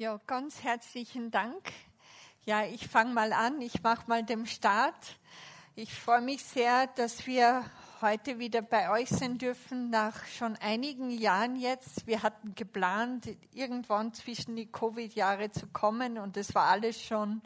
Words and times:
Ja, 0.00 0.20
ganz 0.28 0.62
herzlichen 0.62 1.32
Dank. 1.32 1.72
Ja, 2.44 2.64
ich 2.64 2.86
fange 2.86 3.12
mal 3.12 3.32
an. 3.32 3.60
Ich 3.60 3.82
mache 3.82 4.04
mal 4.06 4.22
den 4.22 4.46
Start. 4.46 5.18
Ich 5.74 5.92
freue 5.92 6.20
mich 6.20 6.44
sehr, 6.44 6.86
dass 6.86 7.26
wir 7.26 7.64
heute 8.00 8.38
wieder 8.38 8.62
bei 8.62 8.92
euch 8.92 9.08
sein 9.08 9.38
dürfen, 9.38 9.90
nach 9.90 10.24
schon 10.26 10.54
einigen 10.58 11.10
Jahren 11.10 11.56
jetzt. 11.56 12.06
Wir 12.06 12.22
hatten 12.22 12.54
geplant, 12.54 13.28
irgendwann 13.52 14.14
zwischen 14.14 14.54
die 14.54 14.70
Covid-Jahre 14.70 15.50
zu 15.50 15.66
kommen 15.66 16.16
und 16.16 16.36
es 16.36 16.54
war 16.54 16.66
alles 16.66 17.02
schon 17.02 17.42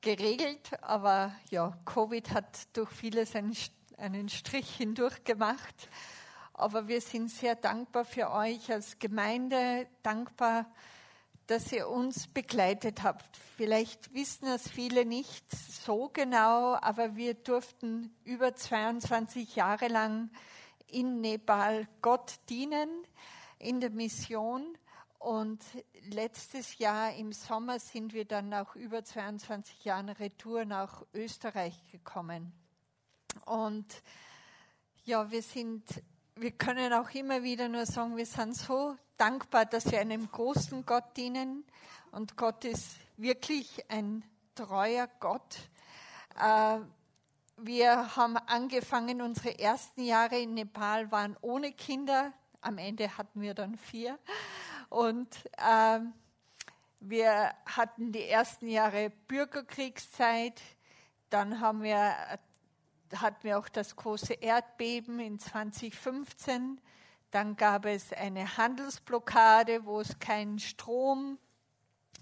geregelt, 0.00 0.82
aber 0.82 1.36
ja, 1.50 1.76
Covid 1.84 2.30
hat 2.30 2.74
durch 2.74 2.90
vieles 2.90 3.36
einen, 3.36 3.54
einen 3.98 4.30
Strich 4.30 4.76
hindurch 4.76 5.24
gemacht. 5.24 5.90
Aber 6.58 6.88
wir 6.88 7.02
sind 7.02 7.30
sehr 7.30 7.54
dankbar 7.54 8.06
für 8.06 8.30
euch 8.30 8.72
als 8.72 8.98
Gemeinde, 8.98 9.86
dankbar, 10.02 10.64
dass 11.46 11.70
ihr 11.70 11.86
uns 11.86 12.28
begleitet 12.28 13.02
habt. 13.02 13.36
Vielleicht 13.58 14.14
wissen 14.14 14.46
es 14.48 14.66
viele 14.66 15.04
nicht 15.04 15.44
so 15.50 16.08
genau, 16.08 16.74
aber 16.80 17.14
wir 17.14 17.34
durften 17.34 18.16
über 18.24 18.54
22 18.54 19.54
Jahre 19.54 19.88
lang 19.88 20.30
in 20.86 21.20
Nepal 21.20 21.86
Gott 22.00 22.36
dienen, 22.48 22.88
in 23.58 23.80
der 23.80 23.90
Mission. 23.90 24.78
Und 25.18 25.62
letztes 26.08 26.78
Jahr 26.78 27.14
im 27.16 27.34
Sommer 27.34 27.80
sind 27.80 28.14
wir 28.14 28.24
dann 28.24 28.48
nach 28.48 28.76
über 28.76 29.04
22 29.04 29.84
Jahren 29.84 30.08
Retour 30.08 30.64
nach 30.64 31.04
Österreich 31.12 31.78
gekommen. 31.92 32.54
Und 33.44 34.02
ja, 35.04 35.30
wir 35.30 35.42
sind 35.42 35.84
wir 36.36 36.50
können 36.50 36.92
auch 36.92 37.10
immer 37.10 37.42
wieder 37.42 37.68
nur 37.68 37.86
sagen, 37.86 38.16
wir 38.16 38.26
sind 38.26 38.54
so 38.54 38.94
dankbar, 39.16 39.64
dass 39.64 39.90
wir 39.90 40.00
einem 40.00 40.30
großen 40.30 40.84
Gott 40.84 41.16
dienen. 41.16 41.64
Und 42.12 42.36
Gott 42.36 42.64
ist 42.66 42.96
wirklich 43.16 43.90
ein 43.90 44.22
treuer 44.54 45.08
Gott. 45.18 45.56
Äh, 46.38 46.80
wir 47.56 48.16
haben 48.16 48.36
angefangen, 48.36 49.22
unsere 49.22 49.58
ersten 49.58 50.02
Jahre 50.02 50.38
in 50.38 50.52
Nepal 50.52 51.10
waren 51.10 51.38
ohne 51.40 51.72
Kinder. 51.72 52.34
Am 52.60 52.76
Ende 52.76 53.16
hatten 53.16 53.40
wir 53.40 53.54
dann 53.54 53.78
vier. 53.78 54.18
Und 54.90 55.34
äh, 55.56 56.00
wir 57.00 57.54
hatten 57.64 58.12
die 58.12 58.24
ersten 58.24 58.68
Jahre 58.68 59.10
Bürgerkriegszeit. 59.26 60.60
Dann 61.30 61.60
haben 61.60 61.82
wir 61.82 62.14
hatten 63.14 63.42
wir 63.42 63.58
auch 63.58 63.68
das 63.68 63.96
große 63.96 64.34
Erdbeben 64.34 65.20
in 65.20 65.38
2015. 65.38 66.80
Dann 67.30 67.56
gab 67.56 67.86
es 67.86 68.12
eine 68.12 68.56
Handelsblockade, 68.56 69.84
wo 69.84 70.00
es 70.00 70.18
keinen 70.18 70.58
Strom, 70.58 71.38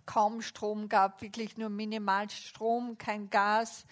kaum 0.07 0.43
Strom 0.43 0.89
gab, 0.89 1.23
wirklich 1.23 1.57
nur 1.57 1.69
minimal 1.69 2.29
Strom, 2.31 2.99
kein 2.99 3.31
Gas 3.31 3.87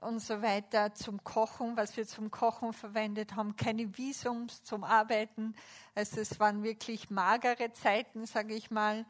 und 0.00 0.20
so 0.20 0.42
weiter 0.42 0.94
zum 0.94 1.24
Kochen, 1.24 1.76
was 1.76 1.96
wir 1.96 2.06
zum 2.06 2.30
Kochen 2.30 2.72
verwendet 2.72 3.36
haben, 3.36 3.56
keine 3.56 3.96
Visums 3.96 4.62
zum 4.62 4.84
Arbeiten. 4.84 5.54
Also 5.94 6.20
es 6.20 6.38
waren 6.38 6.62
wirklich 6.62 7.10
magere 7.10 7.72
Zeiten, 7.72 8.26
sage 8.26 8.54
ich 8.54 8.70
mal. 8.70 9.06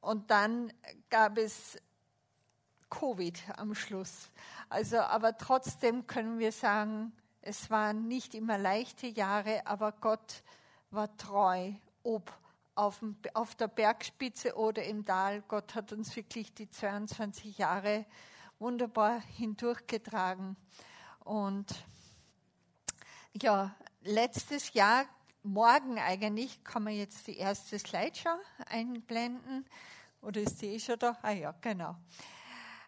Und 0.00 0.30
dann 0.30 0.72
gab 1.10 1.38
es 1.38 1.76
Covid 2.98 3.42
am 3.56 3.74
Schluss. 3.74 4.30
Also, 4.68 4.98
aber 4.98 5.36
trotzdem 5.36 6.06
können 6.06 6.38
wir 6.38 6.52
sagen, 6.52 7.12
es 7.42 7.70
waren 7.70 8.08
nicht 8.08 8.34
immer 8.34 8.56
leichte 8.56 9.06
Jahre, 9.06 9.66
aber 9.66 9.92
Gott 9.92 10.42
war 10.90 11.14
treu, 11.16 11.72
ob 12.02 12.32
auf, 12.74 13.00
dem, 13.00 13.16
auf 13.34 13.54
der 13.54 13.68
Bergspitze 13.68 14.56
oder 14.56 14.84
im 14.84 15.04
Tal. 15.04 15.42
Gott 15.48 15.74
hat 15.74 15.92
uns 15.92 16.14
wirklich 16.16 16.54
die 16.54 16.68
22 16.70 17.58
Jahre 17.58 18.06
wunderbar 18.58 19.20
hindurchgetragen. 19.20 20.56
Und 21.20 21.66
ja, 23.40 23.74
letztes 24.02 24.72
Jahr, 24.72 25.04
morgen 25.42 25.98
eigentlich, 25.98 26.62
kann 26.64 26.84
man 26.84 26.94
jetzt 26.94 27.26
die 27.26 27.36
erste 27.36 27.78
Slideshow 27.78 28.38
einblenden. 28.66 29.66
Oder 30.22 30.40
ist 30.40 30.62
die 30.62 30.68
eh 30.68 30.80
schon 30.80 30.98
da? 30.98 31.18
Ah 31.22 31.32
ja, 31.32 31.54
genau. 31.60 31.96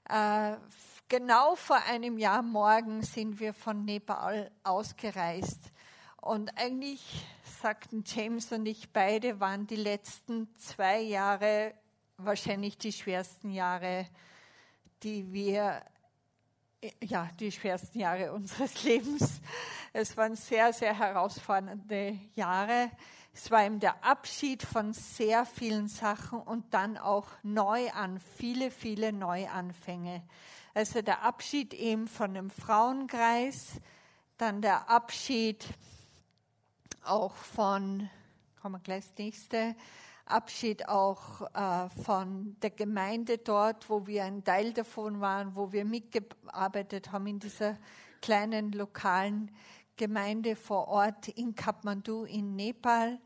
Äh, 0.08 0.56
genau 1.08 1.56
vor 1.56 1.78
einem 1.88 2.18
Jahr 2.18 2.42
morgen 2.42 3.02
sind 3.02 3.40
wir 3.40 3.52
von 3.52 3.84
Nepal 3.84 4.50
ausgereist. 4.62 5.60
Und 6.20 6.56
eigentlich 6.56 7.26
sagten 7.60 8.04
James 8.06 8.52
und 8.52 8.66
ich 8.66 8.92
beide, 8.92 9.40
waren 9.40 9.66
die 9.66 9.76
letzten 9.76 10.54
zwei 10.56 11.00
Jahre 11.00 11.74
wahrscheinlich 12.18 12.78
die 12.78 12.92
schwersten 12.92 13.50
Jahre, 13.50 14.06
die 15.02 15.32
wir, 15.32 15.82
ja, 17.02 17.28
die 17.40 17.50
schwersten 17.50 17.98
Jahre 17.98 18.32
unseres 18.34 18.82
Lebens. 18.84 19.40
Es 19.92 20.16
waren 20.16 20.36
sehr, 20.36 20.72
sehr 20.72 20.96
herausfordernde 20.96 22.18
Jahre. 22.34 22.90
Es 23.38 23.50
war 23.50 23.66
eben 23.66 23.80
der 23.80 24.02
Abschied 24.02 24.62
von 24.62 24.94
sehr 24.94 25.44
vielen 25.44 25.88
Sachen 25.88 26.40
und 26.40 26.72
dann 26.72 26.96
auch 26.96 27.26
neu 27.42 27.90
an, 27.90 28.18
viele, 28.18 28.70
viele 28.70 29.12
Neuanfänge. 29.12 30.22
Also 30.72 31.02
der 31.02 31.20
Abschied 31.22 31.74
eben 31.74 32.08
von 32.08 32.32
dem 32.32 32.48
Frauenkreis, 32.48 33.78
dann 34.38 34.62
der 34.62 34.88
Abschied 34.88 35.66
auch 37.04 37.34
von, 37.34 38.08
kommen 38.62 38.76
wir 38.76 38.80
gleich 38.80 39.04
das 39.04 39.18
nächste, 39.18 39.76
Abschied 40.24 40.88
auch 40.88 41.42
äh, 41.52 41.90
von 42.04 42.56
der 42.62 42.70
Gemeinde 42.70 43.36
dort, 43.36 43.90
wo 43.90 44.06
wir 44.06 44.24
ein 44.24 44.44
Teil 44.44 44.72
davon 44.72 45.20
waren, 45.20 45.54
wo 45.54 45.72
wir 45.72 45.84
mitgearbeitet 45.84 47.12
haben 47.12 47.26
in 47.26 47.38
dieser 47.38 47.76
kleinen 48.22 48.72
lokalen 48.72 49.50
Gemeinde 49.96 50.56
vor 50.56 50.88
Ort 50.88 51.28
in 51.28 51.54
Kathmandu 51.54 52.24
in 52.24 52.56
Nepal. 52.56 53.18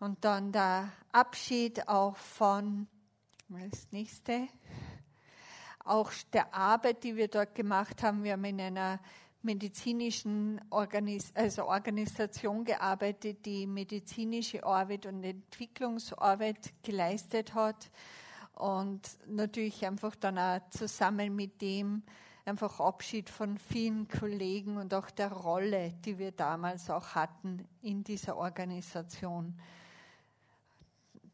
Und 0.00 0.24
dann 0.24 0.52
der 0.52 0.92
Abschied 1.12 1.88
auch 1.88 2.16
von, 2.16 2.86
das 3.48 3.90
nächste, 3.90 4.48
auch 5.84 6.10
der 6.32 6.54
Arbeit, 6.54 7.04
die 7.04 7.16
wir 7.16 7.28
dort 7.28 7.54
gemacht 7.54 8.02
haben. 8.02 8.24
Wir 8.24 8.32
haben 8.32 8.44
in 8.44 8.60
einer 8.60 9.00
medizinischen 9.42 10.60
Organis 10.70 11.30
also 11.34 11.66
Organisation 11.66 12.64
gearbeitet, 12.64 13.44
die 13.44 13.66
medizinische 13.66 14.64
Arbeit 14.64 15.06
und 15.06 15.22
Entwicklungsarbeit 15.22 16.72
geleistet 16.82 17.54
hat. 17.54 17.90
Und 18.54 19.02
natürlich 19.26 19.84
einfach 19.84 20.14
dann 20.16 20.38
auch 20.38 20.60
zusammen 20.70 21.34
mit 21.34 21.60
dem 21.60 22.02
einfach 22.44 22.78
Abschied 22.80 23.30
von 23.30 23.58
vielen 23.58 24.06
Kollegen 24.08 24.76
und 24.76 24.92
auch 24.92 25.10
der 25.10 25.32
Rolle, 25.32 25.94
die 26.04 26.18
wir 26.18 26.32
damals 26.32 26.90
auch 26.90 27.14
hatten 27.14 27.66
in 27.80 28.04
dieser 28.04 28.36
Organisation. 28.36 29.58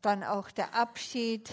Dann 0.03 0.22
auch 0.22 0.50
der 0.50 0.75
Abschied 0.75 1.53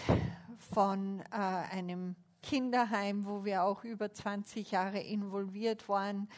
von 0.72 1.22
äh, 1.32 1.36
einem 1.36 2.16
Kinderheim, 2.44 3.26
wo 3.26 3.44
wir 3.44 3.64
auch 3.64 3.84
über 3.84 4.14
20 4.14 4.72
Jahre 4.72 5.00
involviert 5.00 5.90
waren. 5.90 6.30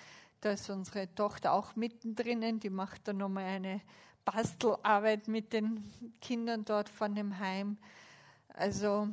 Da 0.41 0.51
ist 0.51 0.69
unsere 0.69 1.13
Tochter 1.13 1.53
auch 1.53 1.75
mittendrin, 1.75 2.59
die 2.59 2.69
macht 2.69 3.07
dann 3.07 3.17
nochmal 3.17 3.43
eine 3.43 3.81
Bastelarbeit 4.23 5.27
mit 5.27 5.51
den 5.51 5.83
Kindern 6.21 6.63
dort 6.63 6.87
von 6.87 7.13
dem 7.15 7.37
Heim. 7.39 7.77
Also 8.53 9.09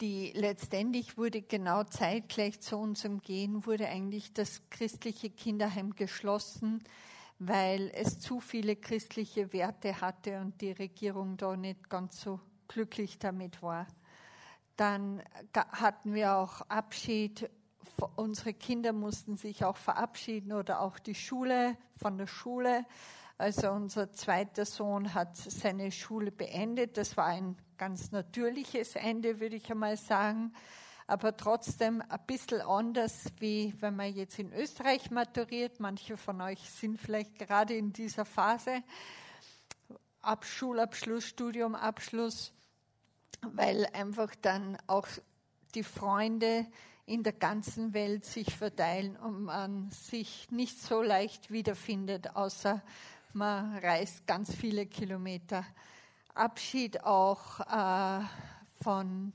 die 0.00 0.32
letztendlich 0.34 1.16
wurde 1.16 1.42
genau 1.42 1.84
zeitgleich 1.84 2.60
zu 2.60 2.76
unserem 2.76 3.20
Gehen 3.20 3.64
wurde 3.66 3.88
eigentlich 3.88 4.32
das 4.32 4.62
christliche 4.70 5.30
Kinderheim 5.30 5.94
geschlossen, 5.94 6.82
weil 7.38 7.90
es 7.94 8.18
zu 8.18 8.40
viele 8.40 8.76
christliche 8.76 9.52
Werte 9.52 10.00
hatte 10.00 10.40
und 10.40 10.60
die 10.60 10.72
Regierung 10.72 11.36
da 11.36 11.56
nicht 11.56 11.88
ganz 11.88 12.20
so 12.20 12.40
glücklich 12.68 13.18
damit 13.18 13.62
war. 13.62 13.86
Dann 14.76 15.22
hatten 15.54 16.14
wir 16.14 16.36
auch 16.36 16.60
Abschied. 16.62 17.50
Unsere 18.16 18.54
Kinder 18.54 18.92
mussten 18.92 19.36
sich 19.36 19.64
auch 19.64 19.76
verabschieden 19.76 20.52
oder 20.52 20.80
auch 20.80 20.98
die 20.98 21.14
Schule 21.14 21.76
von 21.98 22.18
der 22.18 22.26
Schule. 22.26 22.84
Also 23.40 23.70
unser 23.70 24.12
zweiter 24.12 24.66
Sohn 24.66 25.14
hat 25.14 25.34
seine 25.34 25.92
Schule 25.92 26.30
beendet. 26.30 26.98
Das 26.98 27.16
war 27.16 27.24
ein 27.24 27.56
ganz 27.78 28.12
natürliches 28.12 28.96
Ende, 28.96 29.40
würde 29.40 29.56
ich 29.56 29.70
einmal 29.70 29.96
sagen. 29.96 30.52
Aber 31.06 31.34
trotzdem 31.34 32.02
ein 32.06 32.20
bisschen 32.26 32.60
anders, 32.60 33.24
wie 33.38 33.72
wenn 33.80 33.96
man 33.96 34.14
jetzt 34.14 34.38
in 34.38 34.52
Österreich 34.52 35.10
maturiert. 35.10 35.80
Manche 35.80 36.18
von 36.18 36.42
euch 36.42 36.68
sind 36.68 37.00
vielleicht 37.00 37.38
gerade 37.38 37.72
in 37.72 37.94
dieser 37.94 38.26
Phase. 38.26 38.82
Ab 40.20 40.44
Schulabschluss, 40.44 41.24
Studiumabschluss, 41.24 42.52
weil 43.40 43.86
einfach 43.94 44.34
dann 44.42 44.76
auch 44.86 45.08
die 45.74 45.82
Freunde 45.82 46.66
in 47.06 47.22
der 47.22 47.32
ganzen 47.32 47.94
Welt 47.94 48.26
sich 48.26 48.54
verteilen 48.54 49.16
und 49.16 49.44
man 49.44 49.90
sich 49.92 50.50
nicht 50.50 50.78
so 50.78 51.00
leicht 51.00 51.50
wiederfindet, 51.50 52.36
außer 52.36 52.82
man 53.34 53.76
reist 53.78 54.26
ganz 54.26 54.54
viele 54.54 54.86
Kilometer 54.86 55.64
Abschied 56.34 57.04
auch 57.04 57.60
äh, 57.60 58.24
von 58.82 59.32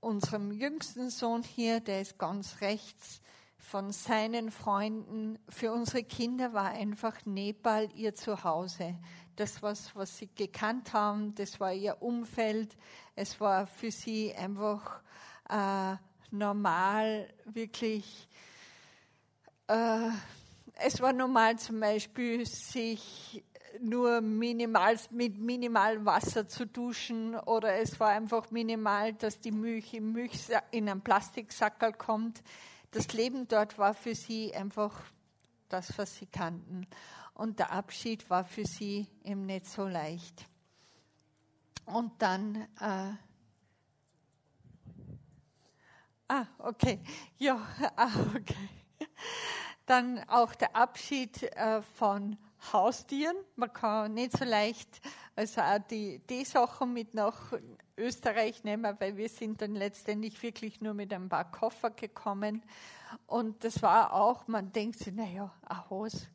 unserem 0.00 0.52
jüngsten 0.52 1.10
Sohn 1.10 1.42
hier, 1.42 1.80
der 1.80 2.02
ist 2.02 2.18
ganz 2.18 2.60
rechts, 2.60 3.20
von 3.58 3.92
seinen 3.92 4.50
Freunden. 4.50 5.38
Für 5.48 5.72
unsere 5.72 6.04
Kinder 6.04 6.52
war 6.52 6.70
einfach 6.70 7.24
Nepal 7.24 7.88
ihr 7.94 8.14
Zuhause. 8.14 8.98
Das, 9.36 9.62
was, 9.62 9.96
was 9.96 10.18
sie 10.18 10.28
gekannt 10.34 10.92
haben, 10.92 11.34
das 11.34 11.58
war 11.58 11.72
ihr 11.72 12.00
Umfeld. 12.02 12.76
Es 13.16 13.40
war 13.40 13.66
für 13.66 13.90
sie 13.90 14.34
einfach 14.34 15.00
äh, 15.48 15.96
normal, 16.30 17.32
wirklich. 17.46 18.28
Äh, 19.66 20.10
es 20.76 21.00
war 21.00 21.12
normal 21.12 21.58
zum 21.58 21.80
Beispiel, 21.80 22.44
sich 22.46 23.44
nur 23.80 24.20
minimal, 24.20 24.96
mit 25.10 25.38
minimal 25.38 26.04
Wasser 26.04 26.48
zu 26.48 26.66
duschen 26.66 27.34
oder 27.34 27.74
es 27.76 27.98
war 27.98 28.10
einfach 28.10 28.50
minimal, 28.50 29.14
dass 29.14 29.40
die 29.40 29.50
Milch 29.50 29.94
im 29.94 30.12
Milch 30.12 30.48
in 30.70 30.88
einen 30.88 31.00
Plastiksackerl 31.00 31.92
kommt. 31.92 32.42
Das 32.90 33.12
Leben 33.12 33.48
dort 33.48 33.78
war 33.78 33.94
für 33.94 34.14
sie 34.14 34.54
einfach 34.54 35.02
das, 35.68 35.96
was 35.98 36.16
sie 36.16 36.26
kannten. 36.26 36.86
Und 37.34 37.58
der 37.58 37.72
Abschied 37.72 38.28
war 38.30 38.44
für 38.44 38.64
sie 38.64 39.08
eben 39.24 39.46
nicht 39.46 39.66
so 39.66 39.86
leicht. 39.88 40.46
Und 41.86 42.12
dann, 42.22 42.56
äh, 42.80 43.12
ah, 46.28 46.46
okay, 46.58 47.00
ja, 47.38 47.60
ah, 47.96 48.10
okay. 48.36 48.68
Dann 49.86 50.22
auch 50.28 50.54
der 50.54 50.74
Abschied 50.74 51.42
äh, 51.42 51.82
von 51.82 52.36
Haustieren. 52.72 53.36
Man 53.56 53.72
kann 53.72 54.14
nicht 54.14 54.36
so 54.36 54.44
leicht 54.44 55.00
also 55.36 55.60
auch 55.62 55.78
die, 55.90 56.20
die 56.30 56.44
Sachen 56.44 56.92
mit 56.92 57.14
nach 57.14 57.52
Österreich 57.96 58.62
nehmen, 58.62 58.96
weil 59.00 59.16
wir 59.16 59.28
sind 59.28 59.60
dann 59.60 59.74
letztendlich 59.74 60.40
wirklich 60.42 60.80
nur 60.80 60.94
mit 60.94 61.12
ein 61.12 61.28
paar 61.28 61.50
Koffer 61.50 61.90
gekommen. 61.90 62.62
Und 63.26 63.64
das 63.64 63.82
war 63.82 64.12
auch, 64.12 64.46
man 64.46 64.70
denkt 64.72 65.00
sich, 65.00 65.12
naja, 65.12 65.52
ein 65.66 65.90
Haus. 65.90 66.28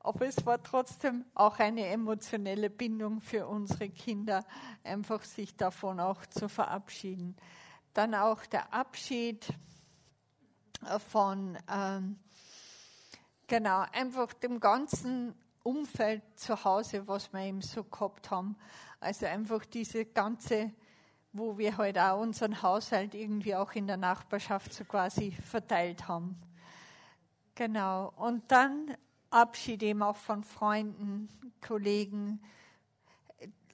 Aber 0.00 0.26
es 0.26 0.44
war 0.44 0.60
trotzdem 0.62 1.24
auch 1.34 1.58
eine 1.60 1.86
emotionelle 1.86 2.70
Bindung 2.70 3.20
für 3.20 3.46
unsere 3.46 3.88
Kinder, 3.88 4.44
einfach 4.82 5.22
sich 5.22 5.56
davon 5.56 6.00
auch 6.00 6.26
zu 6.26 6.48
verabschieden. 6.48 7.36
Dann 7.94 8.14
auch 8.14 8.44
der 8.46 8.72
Abschied 8.72 9.46
von, 11.08 11.56
ähm, 11.70 12.18
genau, 13.50 13.84
einfach 13.92 14.32
dem 14.32 14.60
ganzen 14.60 15.34
Umfeld 15.64 16.22
zu 16.36 16.64
Hause, 16.64 17.06
was 17.06 17.32
wir 17.32 17.40
eben 17.40 17.60
so 17.60 17.82
gehabt 17.84 18.30
haben. 18.30 18.56
Also 19.00 19.26
einfach 19.26 19.66
diese 19.66 20.06
ganze, 20.06 20.72
wo 21.32 21.58
wir 21.58 21.76
halt 21.76 21.98
auch 21.98 22.20
unseren 22.20 22.62
Haushalt 22.62 23.14
irgendwie 23.14 23.56
auch 23.56 23.72
in 23.72 23.88
der 23.88 23.96
Nachbarschaft 23.96 24.72
so 24.72 24.84
quasi 24.84 25.32
verteilt 25.32 26.06
haben. 26.06 26.40
Genau. 27.56 28.12
Und 28.16 28.50
dann 28.52 28.96
Abschied 29.30 29.82
eben 29.82 30.02
auch 30.02 30.16
von 30.16 30.44
Freunden, 30.44 31.28
Kollegen, 31.60 32.40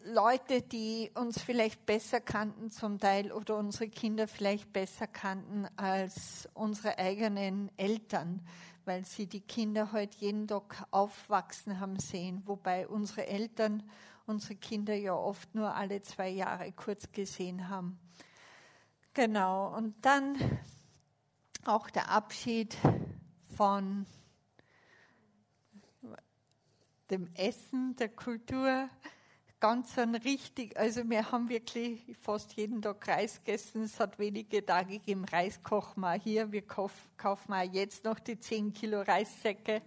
Leute, 0.05 0.62
die 0.62 1.11
uns 1.14 1.43
vielleicht 1.43 1.84
besser 1.84 2.20
kannten 2.20 2.70
zum 2.70 2.99
Teil 2.99 3.31
oder 3.31 3.56
unsere 3.56 3.88
Kinder 3.88 4.26
vielleicht 4.26 4.72
besser 4.72 5.06
kannten 5.06 5.67
als 5.76 6.49
unsere 6.55 6.99
eigenen 6.99 7.70
Eltern 7.76 8.40
weil 8.87 9.05
sie 9.05 9.27
die 9.27 9.41
Kinder 9.41 9.93
heute 9.93 10.17
jeden 10.19 10.49
Tag 10.49 10.87
aufwachsen 10.91 11.81
haben 11.81 11.99
sehen, 11.99 12.43
wobei 12.47 12.88
unsere 12.88 13.27
Eltern 13.27 13.83
unsere 14.27 14.56
Kinder 14.56 14.94
ja 14.94 15.15
oft 15.15 15.55
nur 15.55 15.75
alle 15.75 16.03
zwei 16.03 16.29
Jahre 16.29 16.73
kurz 16.73 17.11
gesehen 17.12 17.69
haben. 17.69 17.99
Genau, 19.15 19.75
und 19.75 19.94
dann 20.05 20.37
auch 21.65 21.91
der 21.91 22.11
Abschied 22.11 22.77
von 23.56 24.06
dem 27.11 27.32
Essen, 27.35 27.94
der 27.97 28.09
Kultur, 28.09 28.89
ganz 29.67 29.99
ein 29.99 30.15
richtig, 30.15 30.79
also 30.79 31.11
wir 31.11 31.33
haben 31.33 31.49
wirklich 31.49 32.01
fast 32.23 32.53
jeden 32.53 32.81
Tag 32.81 33.09
Reis 33.09 33.41
gegessen. 33.45 33.83
Es 33.83 33.99
hat 33.99 34.17
wenige 34.17 34.65
Tage 34.65 35.01
gegeben, 35.01 35.25
Reis 35.25 35.61
kochen 35.61 36.03
wir 36.03 36.13
hier. 36.13 36.53
Wir 36.53 36.63
kaufen 36.63 37.53
auch 37.53 37.73
jetzt 37.73 38.05
noch 38.05 38.21
die 38.21 38.39
10 38.39 38.73
Kilo 38.73 39.01
Reissäcke. 39.01 39.83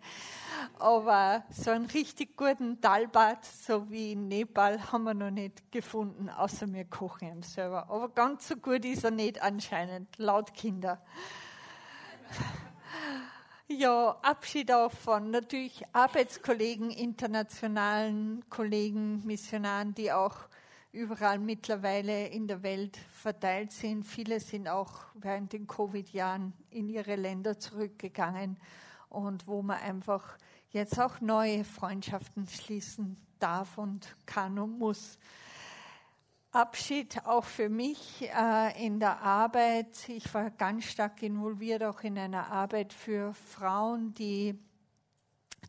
Aber 0.80 1.46
so 1.50 1.72
einen 1.72 1.86
richtig 1.86 2.36
guten 2.36 2.81
Dalbat, 2.81 3.46
so 3.46 3.90
wie 3.90 4.12
in 4.12 4.28
Nepal, 4.28 4.92
haben 4.92 5.06
wir 5.06 5.14
noch 5.14 5.31
nicht 5.31 5.72
gefunden, 5.72 6.28
außer 6.28 6.68
wir 6.74 6.84
kochen 6.84 7.30
ihn 7.30 7.44
selber. 7.44 7.90
Aber 7.90 8.10
ganz 8.10 8.50
so 8.50 8.58
gut 8.58 8.84
ist 8.84 9.06
er 9.06 9.12
nicht 9.12 9.42
anscheinend, 9.42 10.10
laut 10.18 10.54
Kinder. 10.54 11.02
Ja, 13.71 14.18
Abschied 14.24 14.71
auch 14.71 14.92
von 14.92 15.30
natürlich 15.30 15.83
Arbeitskollegen, 15.94 16.89
internationalen 16.89 18.44
Kollegen, 18.50 19.24
Missionaren, 19.27 19.94
die 19.94 20.12
auch 20.12 20.36
überall 20.92 21.38
mittlerweile 21.38 22.30
in 22.30 22.48
der 22.48 22.63
Welt 22.63 22.98
verteilt 23.13 23.71
sind. 23.71 24.06
Viele 24.06 24.39
sind 24.39 24.68
auch 24.68 25.04
während 25.13 25.54
den 25.54 25.68
Covid-Jahren 25.68 26.51
in 26.71 26.89
ihre 26.89 27.16
Länder 27.16 27.60
zurückgegangen 27.60 28.57
und 29.07 29.45
wo 29.45 29.62
man 29.62 29.77
einfach 29.77 30.39
jetzt 30.71 31.00
auch 31.00 31.21
neue 31.21 31.63
Freundschaften 31.63 32.48
schließen 32.48 33.18
darf 33.38 33.77
und 33.77 34.16
kann 34.25 34.57
und 34.57 34.80
muss. 34.80 35.19
Abschied 36.51 37.25
auch 37.25 37.44
für 37.44 37.69
mich 37.69 38.28
äh, 38.28 38.86
in 38.86 39.00
der 39.00 39.22
Arbeit. 39.22 40.10
Ich 40.10 40.34
war 40.34 40.50
ganz 40.50 40.86
stark 40.86 41.22
involviert 41.22 41.84
auch 41.84 42.01
in 42.01 42.18
einer 42.18 42.48
Arbeit 42.51 42.92
für 42.92 43.36
Frauen, 43.36 44.16
die 44.16 44.57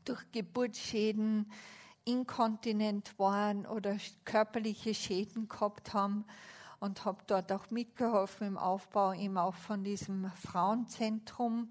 durch 0.07 0.23
Geburtsschäden 0.33 1.53
inkontinent 2.07 3.19
waren 3.19 3.67
oder 3.67 3.99
körperliche 4.25 4.95
Schäden 4.95 5.51
gehabt 5.51 5.93
haben 5.93 6.25
und 6.79 7.05
habe 7.05 7.23
dort 7.27 7.53
auch 7.53 7.71
mitgeholfen 7.71 8.47
im 8.47 8.57
Aufbau 8.57 9.13
eben 9.13 9.37
auch 9.37 9.55
von 9.55 9.85
diesem 9.85 10.31
Frauenzentrum. 10.33 11.69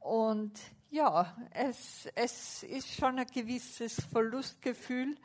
Und 0.00 0.58
ja, 0.88 1.36
es, 1.50 2.08
es 2.14 2.62
ist 2.62 2.94
schon 2.94 3.18
ein 3.18 3.26
gewisses 3.26 4.02
Verlustgefühl, 4.10 5.16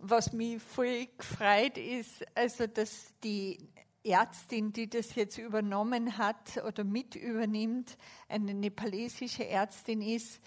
was 0.00 0.32
mich 0.32 0.62
voll 0.62 1.06
gefreut 1.16 1.76
ist, 1.76 2.24
also 2.34 2.66
dass 2.66 3.14
die 3.22 3.58
Ärztin, 4.02 4.72
die 4.72 4.88
das 4.88 5.14
jetzt 5.14 5.38
übernommen 5.38 6.16
hat 6.16 6.62
oder 6.66 6.84
mit 6.84 7.14
übernimmt, 7.14 7.96
eine 8.28 8.54
nepalesische 8.54 9.46
Ärztin 9.46 10.00
ist 10.00 10.40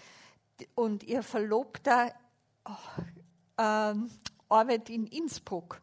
und 0.74 1.04
ihr 1.04 1.22
Verlobter 1.22 2.12
oh, 2.64 3.02
ähm, 3.58 4.10
arbeitet 4.48 4.90
in 4.90 5.06
Innsbruck, 5.06 5.80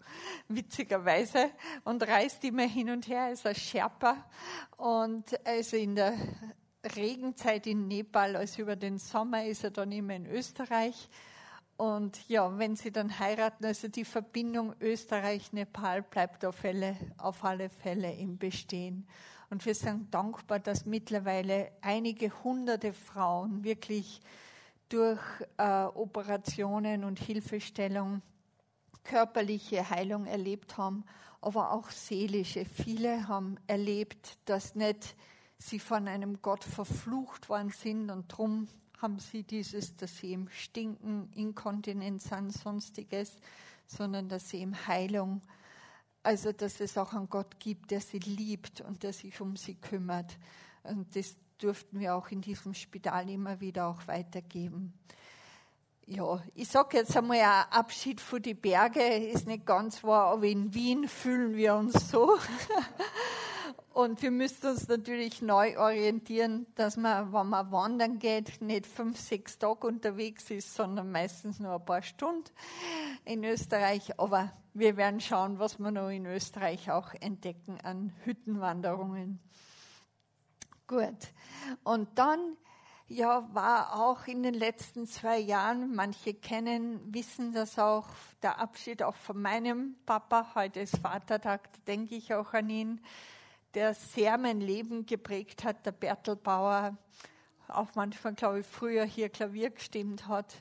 witzigerweise, 0.49 1.51
und 1.83 2.05
reist 2.05 2.43
immer 2.43 2.67
hin 2.67 2.89
und 2.89 3.07
her 3.07 3.23
als 3.23 3.45
ein 3.45 3.55
Sherpa 3.55 4.29
und 4.77 5.45
also 5.45 5.77
in 5.77 5.95
der 5.95 6.13
Regenzeit 6.95 7.67
in 7.67 7.87
Nepal, 7.87 8.35
also 8.35 8.63
über 8.63 8.75
den 8.75 8.97
Sommer 8.97 9.45
ist 9.45 9.63
er 9.63 9.71
dann 9.71 9.91
immer 9.91 10.15
in 10.15 10.25
Österreich 10.25 11.09
und 11.81 12.29
ja, 12.29 12.59
wenn 12.59 12.75
sie 12.75 12.91
dann 12.91 13.17
heiraten, 13.17 13.65
also 13.65 13.87
die 13.87 14.05
Verbindung 14.05 14.75
Österreich-Nepal 14.79 16.03
bleibt 16.03 16.45
auf 16.45 16.63
alle, 16.63 16.95
auf 17.17 17.43
alle 17.43 17.69
Fälle 17.71 18.13
im 18.13 18.37
Bestehen. 18.37 19.07
Und 19.49 19.65
wir 19.65 19.73
sind 19.73 20.13
dankbar, 20.13 20.59
dass 20.59 20.85
mittlerweile 20.85 21.71
einige 21.81 22.31
hunderte 22.43 22.93
Frauen 22.93 23.63
wirklich 23.63 24.21
durch 24.89 25.19
äh, 25.57 25.85
Operationen 25.85 27.03
und 27.03 27.17
Hilfestellung 27.17 28.21
körperliche 29.03 29.89
Heilung 29.89 30.27
erlebt 30.27 30.77
haben, 30.77 31.03
aber 31.41 31.71
auch 31.71 31.89
seelische. 31.89 32.63
Viele 32.63 33.27
haben 33.27 33.57
erlebt, 33.65 34.37
dass 34.45 34.75
nicht 34.75 35.15
sie 35.57 35.79
von 35.79 36.07
einem 36.07 36.43
Gott 36.43 36.63
verflucht 36.63 37.49
worden 37.49 37.71
sind 37.71 38.11
und 38.11 38.27
drum 38.27 38.67
haben 39.01 39.19
sie 39.19 39.43
dieses, 39.43 39.95
dass 39.95 40.17
sie 40.17 40.33
im 40.33 40.47
Stinken, 40.49 41.31
Inkontinenz 41.33 42.25
sind, 42.25 42.51
sonstiges, 42.51 43.39
sondern 43.87 44.29
dass 44.29 44.49
sie 44.49 44.61
im 44.61 44.87
Heilung, 44.87 45.41
also 46.23 46.51
dass 46.51 46.79
es 46.79 46.97
auch 46.97 47.13
einen 47.13 47.29
Gott 47.29 47.59
gibt, 47.59 47.91
der 47.91 47.99
sie 47.99 48.19
liebt 48.19 48.81
und 48.81 49.03
der 49.03 49.13
sich 49.13 49.41
um 49.41 49.55
sie 49.55 49.75
kümmert. 49.75 50.37
Und 50.83 51.15
das 51.15 51.35
durften 51.57 51.99
wir 51.99 52.15
auch 52.15 52.29
in 52.29 52.41
diesem 52.41 52.73
Spital 52.73 53.29
immer 53.29 53.59
wieder 53.59 53.87
auch 53.87 54.07
weitergeben. 54.07 54.93
Ja, 56.05 56.43
ich 56.55 56.67
sage 56.67 56.97
jetzt 56.97 57.15
einmal, 57.15 57.39
ein 57.39 57.71
Abschied 57.71 58.19
von 58.19 58.41
die 58.41 58.53
Berge 58.53 59.01
ist 59.01 59.47
nicht 59.47 59.65
ganz 59.65 60.03
wahr, 60.03 60.33
aber 60.33 60.45
in 60.45 60.73
Wien 60.73 61.07
fühlen 61.07 61.55
wir 61.55 61.75
uns 61.75 62.09
so. 62.09 62.37
Und 63.93 64.21
wir 64.21 64.31
müssen 64.31 64.69
uns 64.69 64.87
natürlich 64.87 65.41
neu 65.41 65.77
orientieren, 65.77 66.65
dass 66.75 66.95
man, 66.95 67.33
wenn 67.33 67.47
man 67.47 67.71
wandern 67.71 68.19
geht, 68.19 68.61
nicht 68.61 68.87
fünf, 68.87 69.19
sechs 69.19 69.59
Tage 69.59 69.85
unterwegs 69.85 70.49
ist, 70.49 70.73
sondern 70.73 71.11
meistens 71.11 71.59
nur 71.59 71.73
ein 71.73 71.85
paar 71.85 72.01
Stunden 72.01 72.49
in 73.25 73.43
Österreich. 73.43 74.17
Aber 74.17 74.53
wir 74.73 74.95
werden 74.95 75.19
schauen, 75.19 75.59
was 75.59 75.77
wir 75.77 75.91
noch 75.91 76.07
in 76.07 76.25
Österreich 76.25 76.89
auch 76.89 77.13
entdecken 77.19 77.81
an 77.81 78.13
Hüttenwanderungen. 78.23 79.39
Gut. 80.87 81.17
Und 81.83 82.17
dann 82.17 82.55
ja, 83.09 83.45
war 83.53 83.93
auch 84.01 84.25
in 84.25 84.41
den 84.41 84.53
letzten 84.53 85.05
zwei 85.05 85.37
Jahren, 85.37 85.93
manche 85.93 86.33
kennen, 86.33 87.13
wissen 87.13 87.51
das 87.51 87.77
auch, 87.77 88.07
der 88.41 88.59
Abschied 88.59 89.03
auch 89.03 89.15
von 89.15 89.41
meinem 89.41 89.97
Papa, 90.05 90.51
heute 90.55 90.79
ist 90.79 90.97
Vatertag, 90.97 91.73
da 91.73 91.79
denke 91.87 92.15
ich 92.15 92.33
auch 92.33 92.53
an 92.53 92.69
ihn, 92.69 93.01
der 93.73 93.93
sehr 93.93 94.37
mein 94.37 94.61
Leben 94.61 95.05
geprägt 95.05 95.63
hat, 95.63 95.85
der 95.85 95.91
Bertel 95.91 96.35
Bauer, 96.35 96.97
auch 97.67 97.89
manchmal, 97.95 98.33
glaube 98.33 98.59
ich, 98.59 98.65
früher 98.65 99.05
hier 99.05 99.29
Klavier 99.29 99.69
gestimmt 99.69 100.27
hat, 100.27 100.55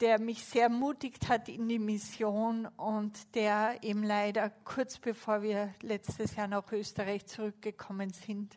der 0.00 0.18
mich 0.18 0.44
sehr 0.44 0.64
ermutigt 0.64 1.28
hat 1.28 1.48
in 1.48 1.68
die 1.68 1.78
Mission 1.78 2.66
und 2.76 3.34
der 3.34 3.78
eben 3.82 4.02
leider 4.02 4.50
kurz 4.64 4.98
bevor 4.98 5.42
wir 5.42 5.74
letztes 5.82 6.36
Jahr 6.36 6.48
nach 6.48 6.70
Österreich 6.72 7.26
zurückgekommen 7.26 8.10
sind, 8.10 8.56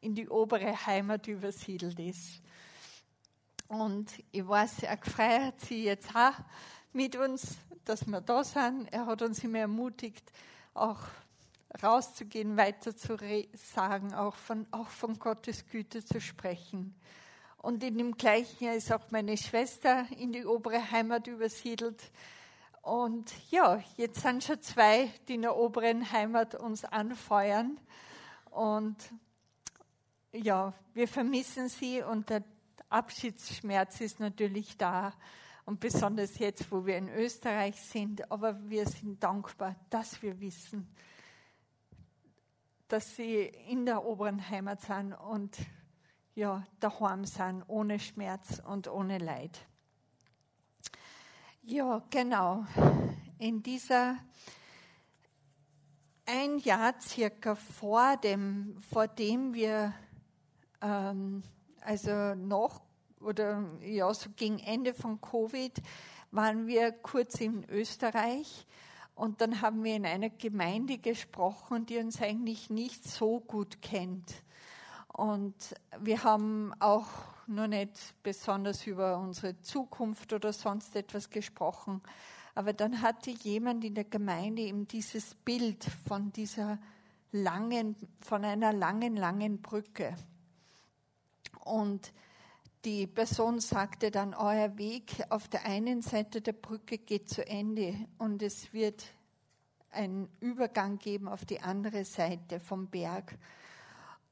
in 0.00 0.14
die 0.14 0.28
obere 0.28 0.86
Heimat 0.86 1.26
übersiedelt 1.26 1.98
ist. 1.98 2.42
Und 3.68 4.12
ich 4.30 4.46
war 4.46 4.68
sehr 4.68 4.96
gefreut, 4.96 5.54
sie 5.58 5.84
jetzt 5.84 6.14
auch 6.14 6.34
mit 6.92 7.16
uns, 7.16 7.56
dass 7.84 8.06
wir 8.06 8.20
da 8.20 8.44
sind. 8.44 8.92
Er 8.92 9.06
hat 9.06 9.22
uns 9.22 9.42
immer 9.42 9.60
ermutigt, 9.60 10.30
auch 10.74 11.00
rauszugehen, 11.82 12.56
weiter 12.56 12.96
zu 12.96 13.16
sagen, 13.54 14.14
auch 14.14 14.36
von, 14.36 14.66
auch 14.70 14.88
von 14.88 15.18
Gottes 15.18 15.66
Güte 15.66 16.04
zu 16.04 16.20
sprechen. 16.20 16.94
Und 17.58 17.82
in 17.82 17.96
dem 17.96 18.16
gleichen 18.16 18.64
Jahr 18.64 18.74
ist 18.74 18.92
auch 18.92 19.10
meine 19.10 19.36
Schwester 19.36 20.06
in 20.18 20.32
die 20.32 20.44
obere 20.44 20.90
Heimat 20.90 21.26
übersiedelt. 21.26 22.02
Und 22.82 23.32
ja, 23.50 23.82
jetzt 23.96 24.20
sind 24.20 24.44
schon 24.44 24.60
zwei, 24.60 25.10
die 25.26 25.36
in 25.36 25.42
der 25.42 25.56
oberen 25.56 26.12
Heimat 26.12 26.54
uns 26.54 26.84
anfeuern. 26.84 27.80
Und 28.50 28.96
ja, 30.32 30.74
wir 30.92 31.08
vermissen 31.08 31.70
sie 31.70 32.02
und 32.02 32.28
der 32.28 32.44
Abschiedsschmerz 32.90 34.00
ist 34.02 34.20
natürlich 34.20 34.76
da. 34.76 35.14
Und 35.64 35.80
besonders 35.80 36.38
jetzt, 36.38 36.70
wo 36.70 36.84
wir 36.84 36.98
in 36.98 37.08
Österreich 37.08 37.80
sind. 37.80 38.30
Aber 38.30 38.68
wir 38.68 38.86
sind 38.86 39.22
dankbar, 39.22 39.74
dass 39.88 40.20
wir 40.20 40.38
wissen, 40.38 40.86
dass 42.88 43.16
sie 43.16 43.42
in 43.68 43.86
der 43.86 44.04
oberen 44.04 44.48
Heimat 44.48 44.80
sind 44.82 45.12
und 45.12 45.56
ja, 46.34 46.64
daheim 46.80 47.24
sind, 47.24 47.62
ohne 47.68 47.98
Schmerz 47.98 48.60
und 48.66 48.88
ohne 48.88 49.18
Leid. 49.18 49.66
Ja, 51.62 52.02
genau. 52.10 52.66
In 53.38 53.62
dieser 53.62 54.16
ein 56.26 56.58
Jahr 56.58 56.94
circa 57.00 57.54
vor 57.54 58.16
dem, 58.16 58.76
vor 58.90 59.06
dem 59.06 59.54
wir 59.54 59.94
ähm, 60.80 61.42
also 61.80 62.34
noch 62.34 62.82
oder 63.20 63.64
ja, 63.80 64.12
so 64.12 64.30
gegen 64.36 64.58
Ende 64.58 64.94
von 64.94 65.20
Covid 65.20 65.80
waren 66.30 66.66
wir 66.66 66.92
kurz 66.92 67.40
in 67.40 67.64
Österreich 67.68 68.66
und 69.14 69.40
dann 69.40 69.60
haben 69.60 69.84
wir 69.84 69.94
in 69.94 70.06
einer 70.06 70.30
Gemeinde 70.30 70.98
gesprochen, 70.98 71.86
die 71.86 71.98
uns 71.98 72.20
eigentlich 72.20 72.70
nicht 72.70 73.04
so 73.04 73.40
gut 73.40 73.80
kennt. 73.80 74.42
Und 75.12 75.54
wir 76.00 76.24
haben 76.24 76.72
auch 76.80 77.06
noch 77.46 77.68
nicht 77.68 78.14
besonders 78.22 78.86
über 78.86 79.18
unsere 79.18 79.60
Zukunft 79.60 80.32
oder 80.32 80.52
sonst 80.52 80.96
etwas 80.96 81.30
gesprochen. 81.30 82.02
Aber 82.56 82.72
dann 82.72 83.02
hatte 83.02 83.30
jemand 83.30 83.84
in 83.84 83.94
der 83.94 84.04
Gemeinde 84.04 84.62
eben 84.62 84.88
dieses 84.88 85.34
Bild 85.36 85.84
von 86.06 86.32
dieser 86.32 86.78
langen, 87.30 87.96
von 88.20 88.44
einer 88.44 88.72
langen, 88.72 89.16
langen 89.16 89.62
Brücke. 89.62 90.16
Und 91.64 92.12
die 92.84 93.06
Person 93.06 93.60
sagte 93.60 94.10
dann, 94.10 94.34
euer 94.34 94.76
Weg 94.76 95.24
auf 95.30 95.48
der 95.48 95.64
einen 95.64 96.02
Seite 96.02 96.40
der 96.40 96.52
Brücke 96.52 96.98
geht 96.98 97.28
zu 97.28 97.46
Ende 97.46 97.94
und 98.18 98.42
es 98.42 98.72
wird 98.72 99.04
einen 99.90 100.28
Übergang 100.40 100.98
geben 100.98 101.28
auf 101.28 101.44
die 101.44 101.60
andere 101.60 102.04
Seite 102.04 102.60
vom 102.60 102.88
Berg. 102.88 103.38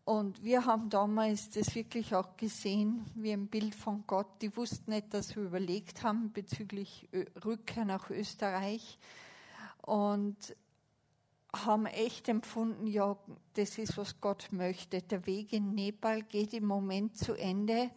Und 0.05 0.43
wir 0.43 0.67
haben 0.67 0.91
damals 0.91 1.51
das 1.51 1.75
wirklich 1.77 2.15
auch 2.15 2.37
gesehen, 2.37 3.07
wie 3.15 3.33
ein 3.33 3.47
Bild 3.47 3.75
von 3.75 4.03
Gott. 4.07 4.27
Die 4.43 4.55
wussten 4.57 4.91
nicht, 4.91 5.15
dass 5.15 5.37
wir 5.37 5.45
überlegt 5.45 6.03
haben 6.03 6.33
bezüglich 6.33 7.09
Rückkehr 7.45 7.85
nach 7.85 8.11
Österreich. 8.11 8.99
Und 9.83 10.37
haben 11.55 11.87
echt 11.87 12.29
empfunden, 12.29 12.87
ja, 12.87 13.17
das 13.55 13.79
ist, 13.79 13.97
was 13.97 14.21
Gott 14.21 14.49
möchte. 14.51 15.03
Der 15.03 15.27
Weg 15.27 15.53
in 15.53 15.75
Nepal 15.75 16.23
geht 16.23 16.53
im 16.55 16.67
Moment 16.67 17.17
zu 17.17 17.35
Ende 17.35 17.91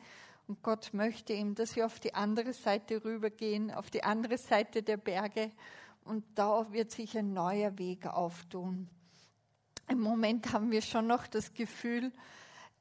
und 0.48 0.62
Gott 0.62 0.94
möchte 0.94 1.34
ihm, 1.34 1.56
dass 1.56 1.76
wir 1.76 1.86
auf 1.86 2.00
die 2.00 2.14
andere 2.14 2.54
Seite 2.54 3.04
rübergehen, 3.04 3.72
auf 3.72 3.90
die 3.90 4.04
andere 4.04 4.38
Seite 4.38 4.84
der 4.84 4.98
Berge 4.98 5.52
und 6.04 6.24
da 6.36 6.72
wird 6.72 6.92
sich 6.92 7.18
ein 7.18 7.34
neuer 7.34 7.78
Weg 7.80 8.06
auftun. 8.06 8.88
Im 9.90 10.02
Moment 10.02 10.52
haben 10.54 10.72
wir 10.72 10.82
schon 10.82 11.08
noch 11.08 11.28
das 11.28 11.54
Gefühl, 11.54 12.12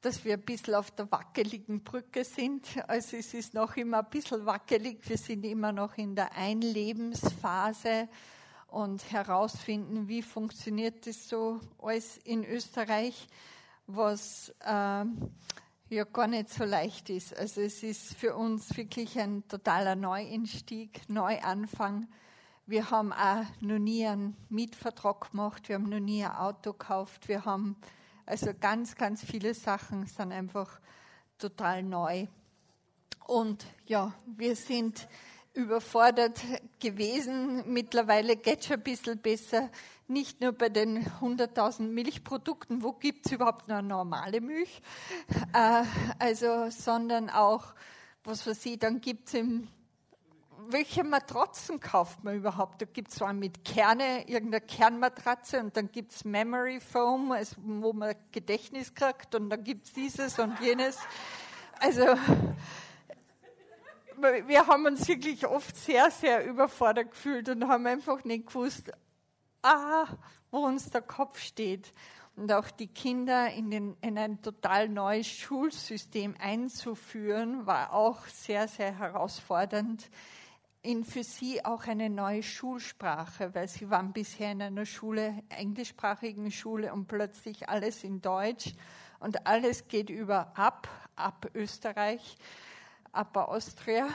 dass 0.01 0.23
wir 0.23 0.33
ein 0.33 0.41
bisschen 0.41 0.75
auf 0.75 0.91
der 0.91 1.11
wackeligen 1.11 1.83
Brücke 1.83 2.23
sind. 2.23 2.67
Also 2.87 3.17
es 3.17 3.33
ist 3.33 3.55
noch 3.55 3.75
immer 3.75 3.99
ein 3.99 4.09
bisschen 4.11 4.45
wackelig. 4.45 4.99
Wir 5.09 5.17
sind 5.17 5.43
immer 5.43 5.71
noch 5.71 5.97
in 5.97 6.15
der 6.15 6.31
Einlebensphase 6.33 8.07
und 8.67 9.11
herausfinden, 9.11 10.07
wie 10.07 10.21
funktioniert 10.21 11.07
das 11.07 11.27
so 11.27 11.59
alles 11.81 12.17
in 12.17 12.43
Österreich, 12.43 13.27
was 13.87 14.53
äh, 14.59 15.05
ja 15.89 16.03
gar 16.03 16.27
nicht 16.27 16.49
so 16.49 16.63
leicht 16.63 17.09
ist. 17.09 17.35
Also 17.35 17.61
es 17.61 17.83
ist 17.83 18.15
für 18.15 18.35
uns 18.35 18.75
wirklich 18.75 19.19
ein 19.19 19.47
totaler 19.47 19.95
Neueinstieg, 19.95 21.07
Neuanfang. 21.09 22.07
Wir 22.65 22.89
haben 22.89 23.13
auch 23.13 23.45
noch 23.61 23.77
nie 23.77 24.05
einen 24.07 24.35
Mietvertrag 24.49 25.31
gemacht, 25.31 25.69
wir 25.69 25.75
haben 25.75 25.89
noch 25.89 25.99
nie 25.99 26.23
ein 26.23 26.31
Auto 26.31 26.71
gekauft, 26.73 27.27
wir 27.27 27.45
haben 27.45 27.75
also 28.25 28.51
ganz, 28.59 28.95
ganz 28.95 29.23
viele 29.23 29.53
Sachen 29.53 30.07
sind 30.07 30.31
einfach 30.31 30.79
total 31.37 31.83
neu. 31.83 32.25
Und 33.27 33.65
ja, 33.85 34.13
wir 34.25 34.55
sind 34.55 35.07
überfordert 35.53 36.39
gewesen. 36.79 37.63
Mittlerweile 37.71 38.35
geht 38.35 38.61
es 38.61 38.65
schon 38.65 38.77
ein 38.77 38.83
bisschen 38.83 39.19
besser. 39.19 39.69
Nicht 40.07 40.41
nur 40.41 40.51
bei 40.51 40.69
den 40.69 41.03
100.000 41.03 41.81
Milchprodukten, 41.83 42.83
wo 42.83 42.93
gibt 42.93 43.25
es 43.25 43.31
überhaupt 43.31 43.67
noch 43.67 43.81
normale 43.81 44.39
Milch, 44.39 44.81
äh, 45.53 45.83
also, 46.19 46.69
sondern 46.69 47.29
auch, 47.29 47.73
was 48.23 48.45
weiß 48.45 48.65
ich, 48.67 48.79
dann 48.79 49.01
gibt 49.01 49.29
es 49.29 49.33
im 49.35 49.67
welche 50.67 51.03
Matratzen 51.03 51.79
kauft 51.79 52.23
man 52.23 52.35
überhaupt? 52.35 52.81
Da 52.81 52.85
gibt 52.85 53.09
es 53.09 53.15
zwar 53.15 53.33
mit 53.33 53.63
Kerne, 53.63 54.27
irgendeine 54.27 54.61
Kernmatratze 54.61 55.59
und 55.59 55.75
dann 55.77 55.91
gibt 55.91 56.11
es 56.11 56.25
Memory 56.25 56.79
Foam, 56.79 57.31
also 57.31 57.55
wo 57.59 57.93
man 57.93 58.15
Gedächtnis 58.31 58.93
kriegt 58.93 59.35
und 59.35 59.49
dann 59.49 59.63
gibt 59.63 59.85
es 59.87 59.93
dieses 59.93 60.39
und 60.39 60.59
jenes. 60.59 60.97
Also 61.79 62.05
wir 64.47 64.67
haben 64.67 64.85
uns 64.85 65.07
wirklich 65.07 65.45
oft 65.45 65.75
sehr, 65.75 66.09
sehr 66.09 66.45
überfordert 66.45 67.11
gefühlt 67.11 67.49
und 67.49 67.67
haben 67.67 67.85
einfach 67.85 68.23
nicht 68.23 68.47
gewusst, 68.47 68.91
ah, 69.65 70.07
wo 70.51 70.59
uns 70.59 70.89
der 70.89 71.01
Kopf 71.01 71.39
steht. 71.39 71.93
Und 72.35 72.51
auch 72.51 72.69
die 72.69 72.87
Kinder 72.87 73.51
in, 73.51 73.71
den, 73.71 73.97
in 74.01 74.17
ein 74.17 74.41
total 74.41 74.89
neues 74.89 75.27
Schulsystem 75.27 76.35
einzuführen, 76.39 77.65
war 77.65 77.93
auch 77.93 78.25
sehr, 78.27 78.67
sehr 78.67 78.97
herausfordernd. 78.97 80.09
In 80.81 81.03
für 81.03 81.23
sie 81.23 81.63
auch 81.65 81.87
eine 81.87 82.09
neue 82.09 82.43
Schulsprache, 82.43 83.55
weil 83.55 83.67
sie 83.67 83.89
waren 83.89 84.13
bisher 84.13 84.51
in 84.51 84.61
einer 84.61 84.85
Schule, 84.85 85.41
englischsprachigen 85.49 86.51
Schule 86.51 86.93
und 86.93 87.07
plötzlich 87.07 87.69
alles 87.69 88.03
in 88.03 88.21
Deutsch 88.21 88.73
und 89.19 89.47
alles 89.47 89.87
geht 89.87 90.09
über 90.09 90.51
ab, 90.57 90.87
ab 91.15 91.49
Österreich. 91.55 92.37
Upper 93.13 93.47
Austria. 93.49 94.09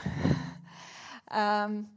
Ähm, 1.33 1.88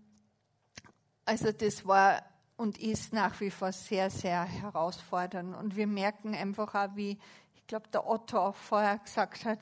also 1.25 1.51
das 1.51 1.87
war 1.87 2.21
und 2.63 2.77
ist 2.77 3.11
nach 3.11 3.41
wie 3.41 3.51
vor 3.51 3.73
sehr, 3.73 4.09
sehr 4.09 4.45
herausfordernd. 4.45 5.53
Und 5.53 5.75
wir 5.75 5.85
merken 5.85 6.33
einfach 6.33 6.73
auch, 6.73 6.95
wie, 6.95 7.19
ich 7.55 7.67
glaube, 7.67 7.89
der 7.89 8.07
Otto 8.07 8.37
auch 8.37 8.55
vorher 8.55 8.99
gesagt 8.99 9.43
hat, 9.43 9.59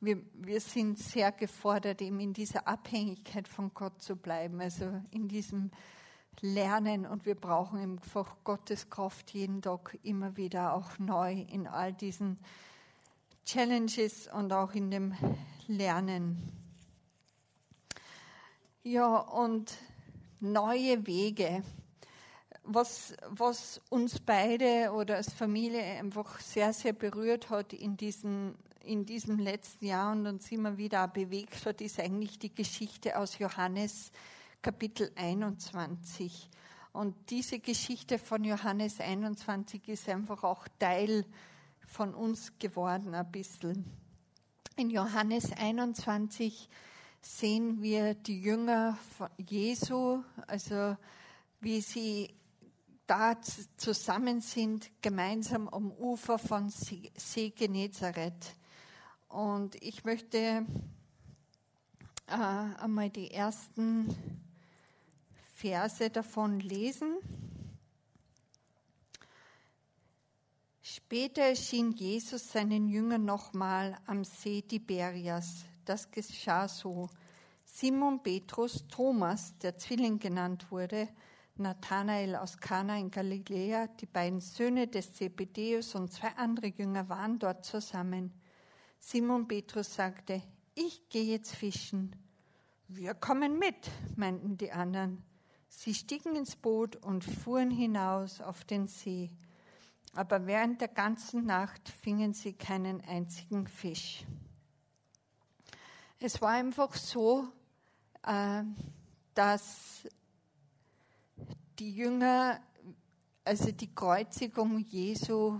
wir, 0.00 0.20
wir 0.34 0.60
sind 0.60 0.98
sehr 0.98 1.30
gefordert, 1.30 2.02
eben 2.02 2.18
in 2.18 2.32
dieser 2.32 2.66
Abhängigkeit 2.66 3.46
von 3.46 3.72
Gott 3.72 4.02
zu 4.02 4.16
bleiben, 4.16 4.60
also 4.60 5.00
in 5.12 5.28
diesem 5.28 5.70
lernen 6.40 7.06
und 7.06 7.24
wir 7.24 7.36
brauchen 7.36 7.78
einfach 7.78 8.34
Gottes 8.42 8.90
Kraft 8.90 9.30
jeden 9.30 9.62
Tag 9.62 9.96
immer 10.02 10.36
wieder 10.36 10.74
auch 10.74 10.98
neu 10.98 11.32
in 11.32 11.68
all 11.68 11.92
diesen 11.92 12.36
Challenges 13.44 14.26
und 14.26 14.52
auch 14.52 14.72
in 14.72 14.90
dem 14.90 15.14
Lernen. 15.68 16.50
Ja, 18.82 19.18
und 19.18 19.76
neue 20.40 21.06
Wege. 21.06 21.62
Was, 22.72 23.14
was 23.28 23.80
uns 23.88 24.20
beide 24.20 24.92
oder 24.92 25.16
als 25.16 25.32
Familie 25.32 25.82
einfach 25.82 26.38
sehr, 26.38 26.72
sehr 26.72 26.92
berührt 26.92 27.50
hat 27.50 27.72
in, 27.72 27.96
diesen, 27.96 28.54
in 28.84 29.04
diesem 29.04 29.40
letzten 29.40 29.86
Jahr 29.86 30.12
und 30.12 30.24
uns 30.28 30.52
immer 30.52 30.76
wieder 30.76 31.08
bewegt 31.08 31.66
hat, 31.66 31.80
ist 31.80 31.98
eigentlich 31.98 32.38
die 32.38 32.54
Geschichte 32.54 33.18
aus 33.18 33.40
Johannes 33.40 34.12
Kapitel 34.62 35.10
21. 35.16 36.48
Und 36.92 37.16
diese 37.30 37.58
Geschichte 37.58 38.20
von 38.20 38.44
Johannes 38.44 39.00
21 39.00 39.88
ist 39.88 40.08
einfach 40.08 40.44
auch 40.44 40.68
Teil 40.78 41.26
von 41.88 42.14
uns 42.14 42.52
geworden 42.60 43.16
ein 43.16 43.32
bisschen. 43.32 43.84
In 44.76 44.90
Johannes 44.90 45.50
21 45.50 46.68
sehen 47.20 47.82
wir 47.82 48.14
die 48.14 48.40
Jünger 48.40 48.96
Jesu, 49.38 50.22
also 50.46 50.96
wie 51.60 51.80
sie 51.80 52.32
da 53.10 53.36
zusammen 53.76 54.40
sind, 54.40 54.88
gemeinsam 55.02 55.68
am 55.68 55.90
Ufer 55.90 56.38
von 56.38 56.70
See 56.70 57.50
Genezareth. 57.50 58.54
Und 59.26 59.74
ich 59.82 60.04
möchte 60.04 60.64
äh, 62.28 62.32
einmal 62.32 63.10
die 63.10 63.32
ersten 63.32 64.14
Verse 65.54 66.08
davon 66.08 66.60
lesen. 66.60 67.16
Später 70.80 71.42
erschien 71.42 71.90
Jesus 71.90 72.52
seinen 72.52 72.86
Jüngern 72.86 73.24
nochmal 73.24 73.98
am 74.06 74.22
See 74.22 74.62
Tiberias. 74.62 75.64
Das 75.84 76.08
geschah 76.12 76.68
so. 76.68 77.10
Simon 77.64 78.22
Petrus, 78.22 78.84
Thomas, 78.86 79.58
der 79.58 79.76
Zwilling 79.76 80.20
genannt 80.20 80.70
wurde, 80.70 81.08
Nathanael 81.60 82.36
aus 82.36 82.58
Kana 82.58 82.98
in 82.98 83.10
Galiläa, 83.10 83.86
die 83.86 84.06
beiden 84.06 84.40
Söhne 84.40 84.88
des 84.88 85.12
Zebedeus 85.12 85.94
und 85.94 86.12
zwei 86.12 86.34
andere 86.36 86.66
Jünger 86.66 87.08
waren 87.08 87.38
dort 87.38 87.64
zusammen. 87.64 88.32
Simon 88.98 89.46
Petrus 89.46 89.94
sagte, 89.94 90.42
ich 90.74 91.08
gehe 91.08 91.24
jetzt 91.24 91.54
fischen. 91.54 92.16
Wir 92.88 93.14
kommen 93.14 93.58
mit, 93.58 93.90
meinten 94.16 94.58
die 94.58 94.72
anderen. 94.72 95.22
Sie 95.68 95.94
stiegen 95.94 96.34
ins 96.34 96.56
Boot 96.56 96.96
und 96.96 97.22
fuhren 97.22 97.70
hinaus 97.70 98.40
auf 98.40 98.64
den 98.64 98.88
See 98.88 99.30
aber 100.14 100.46
während 100.46 100.80
der 100.80 100.88
ganzen 100.88 101.46
Nacht 101.46 101.88
fingen 101.88 102.34
sie 102.34 102.52
keinen 102.52 103.00
einzigen 103.02 103.66
Fisch. 103.66 104.24
Es 106.18 106.42
war 106.42 106.50
einfach 106.50 106.94
so, 106.94 107.48
äh, 108.26 108.62
dass 109.34 110.06
die 111.80 111.94
Jünger, 111.94 112.60
also 113.42 113.72
die 113.72 113.94
Kreuzigung 113.94 114.80
Jesu 114.80 115.58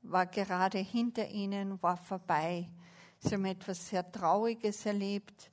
war 0.00 0.24
gerade 0.24 0.78
hinter 0.78 1.28
ihnen, 1.28 1.80
war 1.82 1.98
vorbei. 1.98 2.70
Sie 3.18 3.34
haben 3.34 3.44
etwas 3.44 3.86
sehr 3.86 4.10
Trauriges 4.10 4.86
erlebt 4.86 5.50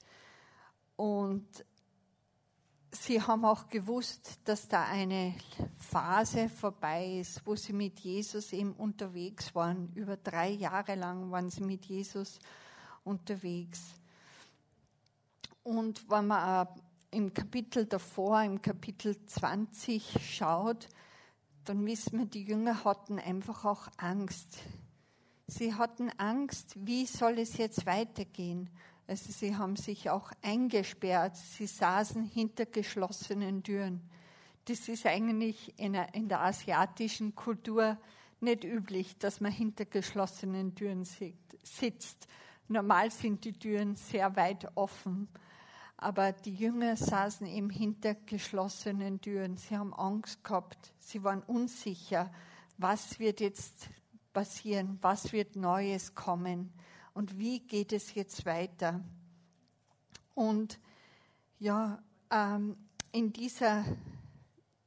und 0.95 1.45
sie 2.89 3.21
haben 3.21 3.43
auch 3.43 3.67
gewusst, 3.67 4.39
dass 4.45 4.69
da 4.69 4.85
eine 4.85 5.35
Phase 5.77 6.47
vorbei 6.47 7.17
ist, 7.19 7.45
wo 7.45 7.57
sie 7.57 7.73
mit 7.73 7.99
Jesus 7.99 8.53
eben 8.53 8.71
unterwegs 8.71 9.53
waren. 9.53 9.91
Über 9.93 10.15
drei 10.15 10.51
Jahre 10.51 10.95
lang 10.95 11.29
waren 11.31 11.49
sie 11.49 11.63
mit 11.63 11.83
Jesus 11.83 12.39
unterwegs. 13.03 13.81
Und 15.63 16.09
wenn 16.09 16.27
man 16.27 16.69
im 17.17 17.33
Kapitel 17.33 17.87
davor, 17.87 18.43
im 18.43 18.61
Kapitel 18.61 19.17
20 19.25 20.19
schaut, 20.21 20.87
dann 21.65 21.83
wissen 21.83 22.19
wir, 22.19 22.25
die 22.27 22.43
Jünger 22.43 22.83
hatten 22.85 23.17
einfach 23.17 23.65
auch 23.65 23.87
Angst. 23.97 24.59
Sie 25.47 25.73
hatten 25.73 26.11
Angst, 26.17 26.75
wie 26.77 27.07
soll 27.07 27.39
es 27.39 27.57
jetzt 27.57 27.87
weitergehen? 27.87 28.69
Also 29.07 29.31
sie 29.31 29.55
haben 29.55 29.77
sich 29.77 30.11
auch 30.11 30.31
eingesperrt, 30.43 31.35
sie 31.37 31.65
saßen 31.65 32.23
hinter 32.23 32.67
geschlossenen 32.67 33.63
Türen. 33.63 34.07
Das 34.65 34.87
ist 34.87 35.07
eigentlich 35.07 35.73
in 35.79 35.93
der, 35.93 36.41
asiatischen 36.41 37.33
Kultur 37.33 37.97
nicht 38.41 38.63
üblich, 38.63 39.17
dass 39.17 39.41
man 39.41 39.51
hinter 39.51 39.85
geschlossenen 39.85 40.75
Türen 40.75 41.03
sitzt. 41.03 42.27
Normal 42.67 43.09
sind 43.09 43.43
die 43.43 43.53
Türen 43.53 43.95
sehr 43.95 44.35
weit 44.35 44.67
offen. 44.75 45.29
Aber 45.97 46.31
die 46.31 46.53
Jünger 46.53 46.95
saßen 46.95 47.47
eben 47.47 47.69
hinter 47.69 48.13
geschlossenen 48.13 49.19
Türen. 49.19 49.57
Sie 49.57 49.75
haben 49.75 49.93
Angst 49.93 50.43
gehabt. 50.43 50.93
Sie 50.99 51.23
waren 51.23 51.41
unsicher. 51.41 52.31
Was 52.77 53.19
wird 53.19 53.39
jetzt 53.39 53.89
passieren? 54.31 54.99
Was 55.01 55.33
wird 55.33 55.55
Neues 55.55 56.13
kommen? 56.13 56.71
und 57.17 57.39
wie 57.39 57.61
geht 57.61 57.93
es 57.93 58.13
jetzt 58.13 58.45
weiter. 58.45 59.03
Und 60.35 60.79
ja, 61.57 61.99
ähm, 62.29 62.77
in 63.11 63.33
dieser 63.33 63.83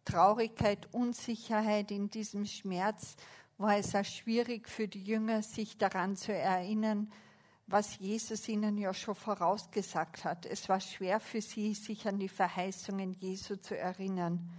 Traurigkeit, 0.05 0.88
Unsicherheit, 0.94 1.90
in 1.90 2.09
diesem 2.09 2.46
Schmerz 2.46 3.16
war 3.59 3.77
es 3.77 3.96
auch 3.96 4.05
schwierig 4.05 4.68
für 4.68 4.87
die 4.87 5.03
Jünger, 5.03 5.42
sich 5.42 5.77
daran 5.77 6.14
zu 6.14 6.33
erinnern, 6.33 7.11
was 7.70 7.98
Jesus 7.98 8.48
ihnen 8.48 8.76
ja 8.78 8.92
schon 8.92 9.14
vorausgesagt 9.14 10.24
hat. 10.24 10.44
Es 10.44 10.68
war 10.68 10.80
schwer 10.80 11.20
für 11.20 11.40
sie, 11.40 11.72
sich 11.74 12.06
an 12.09 12.18
die 12.18 12.28
Verheißungen 12.28 13.12
Jesu 13.12 13.56
zu 13.56 13.78
erinnern. 13.78 14.50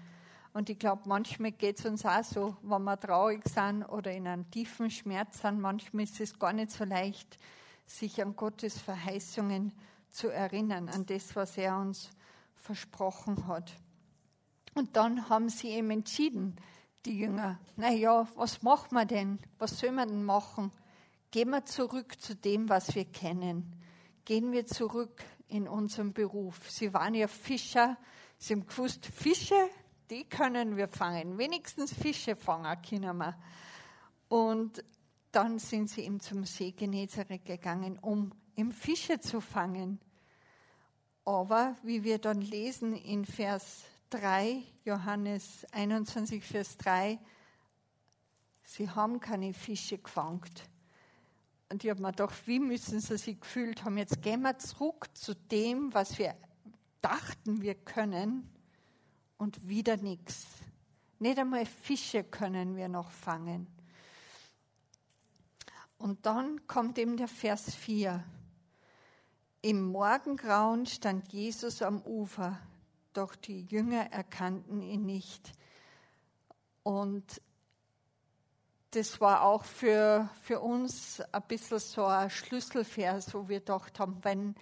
Und 0.53 0.69
ich 0.69 0.79
glaube, 0.79 1.03
manchmal 1.05 1.51
geht 1.51 1.79
es 1.79 1.85
uns 1.85 2.05
auch 2.05 2.23
so, 2.23 2.57
wenn 2.61 2.83
wir 2.83 2.97
traurig 2.97 3.43
sind 3.47 3.83
oder 3.83 4.11
in 4.11 4.27
einem 4.27 4.49
tiefen 4.49 4.89
Schmerz 4.89 5.41
sind, 5.41 5.59
manchmal 5.59 6.05
ist 6.05 6.19
es 6.21 6.39
gar 6.39 6.53
nicht 6.53 6.71
so 6.71 6.85
leicht, 6.85 7.37
sich 7.85 8.21
an 8.21 8.35
Gottes 8.35 8.79
Verheißungen 8.79 9.73
zu 10.11 10.29
erinnern, 10.29 10.87
an 10.87 11.05
das, 11.05 11.35
was 11.35 11.57
er 11.57 11.77
uns 11.77 12.09
versprochen 12.55 13.47
hat. 13.47 13.73
Und 14.73 14.95
dann 14.95 15.27
haben 15.27 15.49
sie 15.49 15.69
eben 15.69 15.91
entschieden, 15.91 16.55
die 17.05 17.17
Jünger, 17.17 17.59
naja, 17.75 18.25
was 18.35 18.61
machen 18.61 18.95
wir 18.95 19.05
denn? 19.05 19.39
Was 19.57 19.79
sollen 19.79 19.95
wir 19.95 20.05
denn 20.05 20.23
machen? 20.23 20.71
Gehen 21.31 21.49
wir 21.49 21.63
zurück 21.63 22.19
zu 22.19 22.35
dem, 22.35 22.67
was 22.67 22.93
wir 22.93 23.05
kennen. 23.05 23.73
Gehen 24.25 24.51
wir 24.51 24.65
zurück 24.65 25.23
in 25.47 25.65
unseren 25.65 26.11
Beruf. 26.11 26.69
Sie 26.69 26.93
waren 26.93 27.13
ja 27.13 27.29
Fischer. 27.29 27.97
Sie 28.37 28.53
haben 28.53 28.67
gewusst, 28.67 29.05
Fische, 29.05 29.69
die 30.09 30.25
können 30.25 30.75
wir 30.75 30.89
fangen. 30.89 31.37
Wenigstens 31.37 31.93
Fische 31.93 32.35
fangen 32.35 32.81
können 32.81 33.17
wir. 33.17 33.37
Und 34.27 34.83
dann 35.31 35.57
sind 35.57 35.89
sie 35.89 36.01
ihm 36.01 36.19
zum 36.19 36.43
See 36.43 36.71
Genezareth 36.71 37.45
gegangen, 37.45 37.97
um 37.99 38.33
ihm 38.57 38.71
Fische 38.73 39.21
zu 39.21 39.39
fangen. 39.39 39.99
Aber 41.23 41.77
wie 41.83 42.03
wir 42.03 42.19
dann 42.19 42.41
lesen 42.41 42.93
in 42.93 43.25
Vers 43.25 43.83
3, 44.09 44.63
Johannes 44.83 45.65
21, 45.71 46.43
Vers 46.43 46.77
3, 46.77 47.19
sie 48.63 48.89
haben 48.89 49.21
keine 49.21 49.53
Fische 49.53 49.97
gefangen. 49.97 50.41
Und 51.71 51.85
ich 51.85 51.89
habe 51.89 52.01
mir 52.01 52.11
gedacht, 52.11 52.35
wie 52.47 52.59
müssen 52.59 52.99
sie 52.99 53.17
sich 53.17 53.39
gefühlt 53.39 53.85
haben? 53.85 53.97
Jetzt 53.97 54.21
gehen 54.21 54.41
wir 54.41 54.59
zurück 54.59 55.07
zu 55.13 55.33
dem, 55.33 55.93
was 55.93 56.19
wir 56.19 56.35
dachten, 57.01 57.61
wir 57.61 57.75
können, 57.75 58.49
und 59.37 59.67
wieder 59.67 59.97
nichts. 59.97 60.45
Nicht 61.17 61.39
einmal 61.39 61.65
Fische 61.65 62.23
können 62.23 62.75
wir 62.75 62.89
noch 62.89 63.09
fangen. 63.09 63.65
Und 65.97 66.25
dann 66.25 66.67
kommt 66.67 66.99
eben 66.99 67.15
der 67.15 67.27
Vers 67.27 67.73
4. 67.73 68.23
Im 69.61 69.91
Morgengrauen 69.91 70.85
stand 70.85 71.31
Jesus 71.31 71.81
am 71.81 72.01
Ufer, 72.01 72.59
doch 73.13 73.33
die 73.33 73.61
Jünger 73.61 74.11
erkannten 74.11 74.81
ihn 74.81 75.05
nicht. 75.05 75.53
Und 76.83 77.41
das 78.91 79.21
war 79.21 79.43
auch 79.43 79.63
für, 79.63 80.29
für 80.41 80.59
uns 80.59 81.21
ein 81.31 81.41
bisschen 81.47 81.79
so 81.79 82.05
ein 82.05 82.29
Schlüsselvers, 82.29 83.33
wo 83.33 83.47
wir 83.47 83.59
gedacht 83.59 83.99
haben, 83.99 84.17
wenn, 84.23 84.55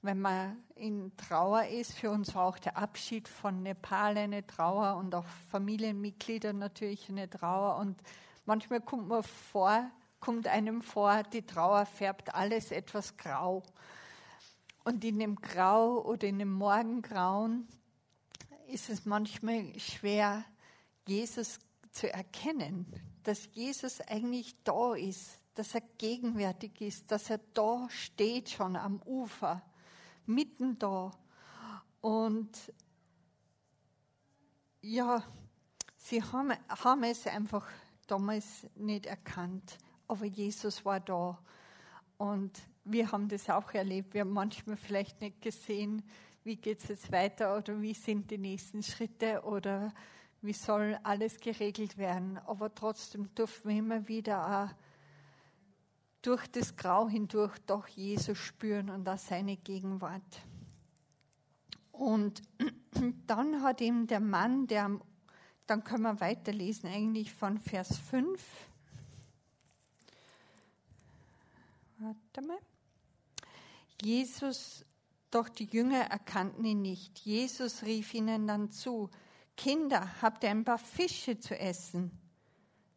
wenn 0.00 0.18
man 0.20 0.56
in 0.76 1.14
Trauer 1.16 1.64
ist, 1.66 1.92
für 1.92 2.10
uns 2.10 2.34
war 2.34 2.46
auch 2.46 2.58
der 2.58 2.78
Abschied 2.78 3.28
von 3.28 3.62
Nepal 3.62 4.16
eine 4.16 4.46
Trauer 4.46 4.96
und 4.96 5.14
auch 5.14 5.26
Familienmitglieder 5.50 6.54
natürlich 6.54 7.10
eine 7.10 7.28
Trauer. 7.28 7.76
Und 7.76 8.00
manchmal 8.46 8.80
kommt 8.80 9.08
man 9.08 9.22
vor, 9.22 9.90
kommt 10.20 10.48
einem 10.48 10.80
vor, 10.80 11.22
die 11.24 11.44
Trauer 11.44 11.84
färbt 11.84 12.34
alles 12.34 12.70
etwas 12.70 13.18
grau. 13.18 13.62
Und 14.84 15.04
in 15.04 15.18
dem 15.18 15.36
Grau 15.36 16.02
oder 16.02 16.26
in 16.26 16.38
dem 16.38 16.52
Morgengrauen 16.52 17.68
ist 18.68 18.88
es 18.88 19.04
manchmal 19.04 19.78
schwer, 19.78 20.44
Jesus 21.06 21.58
zu 21.96 22.12
erkennen, 22.12 22.86
dass 23.22 23.48
Jesus 23.52 24.00
eigentlich 24.02 24.54
da 24.64 24.94
ist, 24.94 25.40
dass 25.54 25.74
er 25.74 25.80
gegenwärtig 25.96 26.80
ist, 26.82 27.10
dass 27.10 27.30
er 27.30 27.40
da 27.54 27.88
steht 27.88 28.50
schon 28.50 28.76
am 28.76 29.00
Ufer, 29.06 29.62
mitten 30.26 30.78
da. 30.78 31.10
Und 32.02 32.50
ja, 34.82 35.22
sie 35.96 36.22
haben, 36.22 36.52
haben 36.68 37.02
es 37.04 37.26
einfach 37.26 37.66
damals 38.06 38.66
nicht 38.74 39.06
erkannt, 39.06 39.78
aber 40.06 40.26
Jesus 40.26 40.84
war 40.84 41.00
da. 41.00 41.38
Und 42.18 42.60
wir 42.84 43.10
haben 43.10 43.28
das 43.28 43.48
auch 43.48 43.72
erlebt. 43.72 44.12
Wir 44.12 44.20
haben 44.20 44.32
manchmal 44.32 44.76
vielleicht 44.76 45.22
nicht 45.22 45.40
gesehen, 45.40 46.02
wie 46.44 46.56
geht 46.56 46.82
es 46.82 46.88
jetzt 46.88 47.10
weiter 47.10 47.56
oder 47.56 47.80
wie 47.80 47.94
sind 47.94 48.30
die 48.30 48.38
nächsten 48.38 48.82
Schritte 48.82 49.42
oder 49.42 49.92
wie 50.42 50.52
soll 50.52 50.98
alles 51.02 51.40
geregelt 51.40 51.98
werden. 51.98 52.38
Aber 52.46 52.74
trotzdem 52.74 53.34
durften 53.34 53.68
wir 53.68 53.78
immer 53.78 54.08
wieder 54.08 54.46
auch 54.46 54.74
durch 56.22 56.46
das 56.48 56.76
Grau 56.76 57.08
hindurch 57.08 57.56
doch 57.66 57.86
Jesus 57.86 58.36
spüren 58.38 58.90
und 58.90 59.08
auch 59.08 59.18
seine 59.18 59.56
Gegenwart. 59.56 60.42
Und 61.92 62.42
dann 63.26 63.62
hat 63.62 63.80
ihm 63.80 64.06
der 64.06 64.20
Mann, 64.20 64.66
der, 64.66 65.00
dann 65.66 65.84
können 65.84 66.02
wir 66.02 66.20
weiterlesen, 66.20 66.90
eigentlich 66.90 67.32
von 67.32 67.58
Vers 67.58 67.96
5. 67.98 68.42
Warte 71.98 72.42
mal. 72.42 72.58
Jesus, 74.02 74.84
doch 75.30 75.48
die 75.48 75.64
Jünger 75.64 76.00
erkannten 76.00 76.64
ihn 76.64 76.82
nicht. 76.82 77.20
Jesus 77.20 77.82
rief 77.84 78.12
ihnen 78.14 78.46
dann 78.46 78.70
zu, 78.70 79.10
Kinder, 79.56 80.10
habt 80.20 80.44
ihr 80.44 80.50
ein 80.50 80.64
paar 80.64 80.78
Fische 80.78 81.38
zu 81.38 81.58
essen? 81.58 82.10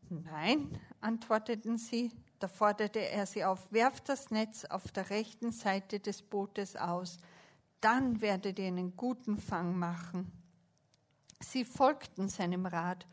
Nein, 0.09 0.79
antworteten 1.01 1.77
sie. 1.77 2.11
Da 2.39 2.47
forderte 2.47 2.99
er 2.99 3.25
sie 3.25 3.43
auf, 3.43 3.71
werft 3.71 4.07
das 4.07 4.31
Netz 4.31 4.65
auf 4.65 4.91
der 4.91 5.09
rechten 5.09 5.51
Seite 5.51 5.99
des 5.99 6.21
Bootes 6.21 6.77
aus, 6.77 7.17
dann 7.81 8.21
werdet 8.21 8.59
ihr 8.59 8.67
einen 8.67 8.95
guten 8.95 9.37
Fang 9.37 9.77
machen. 9.77 10.31
Sie 11.41 11.65
folgten 11.65 12.29
seinem 12.29 12.65
Rat 12.65 13.07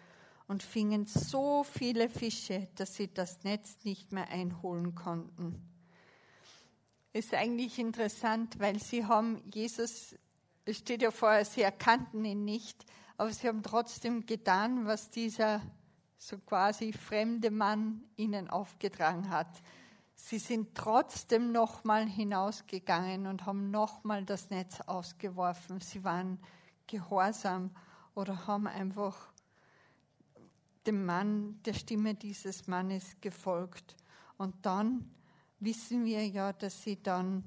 und 0.49 0.63
fingen 0.63 1.07
so 1.07 1.65
viele 1.65 2.09
Fische, 2.09 2.69
dass 2.77 2.95
sie 2.95 3.13
das 3.13 3.43
Netz 3.43 3.79
nicht 3.83 4.13
mehr 4.13 4.29
einholen 4.29 4.95
konnten. 4.95 5.61
Ist 7.13 7.35
eigentlich 7.35 7.79
interessant, 7.79 8.59
weil 8.59 8.79
sie 8.79 9.07
haben 9.07 9.43
Jesus, 9.53 10.15
es 10.65 10.79
steht 10.79 11.03
ja 11.03 11.11
vorher, 11.11 11.45
sie 11.45 11.63
erkannten 11.63 12.25
ihn 12.25 12.45
nicht, 12.45 12.85
aber 13.17 13.33
sie 13.33 13.49
haben 13.49 13.63
trotzdem 13.63 14.27
getan, 14.27 14.87
was 14.87 15.11
dieser 15.11 15.63
so 16.19 16.39
quasi 16.39 16.93
fremde 16.93 17.51
Mann 17.51 18.03
ihnen 18.17 18.49
aufgetragen 18.49 19.31
hat. 19.31 19.63
Sie 20.15 20.39
sind 20.39 20.75
trotzdem 20.75 21.53
nochmal 21.53 22.07
hinausgegangen 22.07 23.27
und 23.27 23.47
haben 23.47 23.71
nochmal 23.71 24.25
das 24.25 24.51
Netz 24.51 24.81
ausgeworfen. 24.81 25.81
Sie 25.81 26.03
waren 26.05 26.39
gehorsam 26.87 27.71
oder 28.15 28.47
haben 28.47 28.67
einfach 28.67 29.33
dem 30.87 31.05
Mann, 31.05 31.61
der 31.65 31.75
Stimme 31.75 32.15
dieses 32.15 32.67
Mannes 32.67 33.17
gefolgt. 33.21 33.97
Und 34.39 34.55
dann 34.65 35.11
wissen 35.61 36.05
wir 36.05 36.27
ja, 36.27 36.53
dass 36.53 36.83
sie 36.83 37.03
dann 37.03 37.45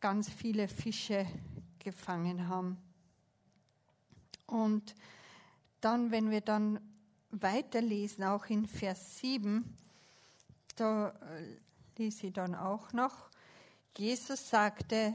ganz 0.00 0.28
viele 0.28 0.66
Fische 0.66 1.26
gefangen 1.78 2.48
haben. 2.48 2.78
Und 4.50 4.94
dann, 5.80 6.10
wenn 6.10 6.30
wir 6.30 6.40
dann 6.40 6.80
weiterlesen, 7.30 8.24
auch 8.24 8.46
in 8.46 8.66
Vers 8.66 9.18
7, 9.18 9.64
da 10.76 11.08
äh, 11.08 11.56
lese 11.96 12.28
ich 12.28 12.32
dann 12.32 12.54
auch 12.54 12.92
noch, 12.92 13.30
Jesus 13.96 14.48
sagte, 14.48 15.14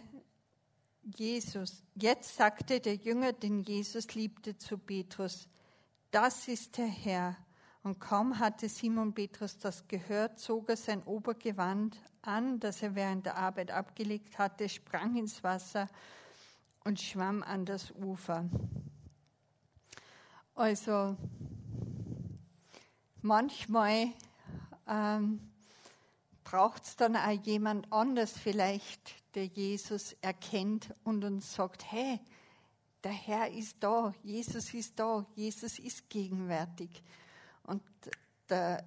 Jesus, 1.04 1.84
jetzt 1.96 2.36
sagte 2.36 2.80
der 2.80 2.96
Jünger, 2.96 3.34
den 3.34 3.64
Jesus 3.64 4.16
liebte, 4.16 4.58
zu 4.58 4.78
Petrus, 4.78 5.48
das 6.12 6.48
ist 6.48 6.78
der 6.78 6.88
Herr. 6.88 7.38
Und 7.84 8.00
kaum 8.00 8.40
hatte 8.40 8.68
Simon 8.68 9.14
Petrus 9.14 9.60
das 9.60 9.88
gehört, 9.88 10.40
zog 10.40 10.70
er 10.70 10.78
sein 10.78 11.04
Obergewand 11.04 11.98
an, 12.24 12.60
das 12.60 12.82
er 12.82 12.96
während 12.96 13.28
der 13.28 13.38
Arbeit 13.38 13.70
abgelegt 13.70 14.40
hatte, 14.40 14.68
sprang 14.68 15.16
ins 15.16 15.44
Wasser 15.44 15.88
und 16.84 17.00
schwamm 17.00 17.44
an 17.44 17.66
das 17.66 17.92
Ufer. 17.92 18.46
Also 20.56 21.18
manchmal 23.22 24.14
ähm, 24.88 25.42
braucht 26.46 26.84
es 26.86 26.96
dann 26.96 27.18
auch 27.18 27.44
jemand 27.44 27.92
anders 27.92 28.32
vielleicht, 28.32 29.16
der 29.36 29.48
Jesus 29.48 30.14
erkennt 30.22 30.96
und 31.04 31.26
uns 31.26 31.54
sagt, 31.54 31.92
hey, 31.92 32.22
der 33.04 33.12
Herr 33.12 33.52
ist 33.52 33.76
da, 33.82 34.14
Jesus 34.24 34.74
ist 34.74 34.98
da, 34.98 35.26
Jesus 35.36 35.78
ist 35.78 36.10
gegenwärtig. 36.10 37.04
Und 37.64 37.84
der 38.48 38.86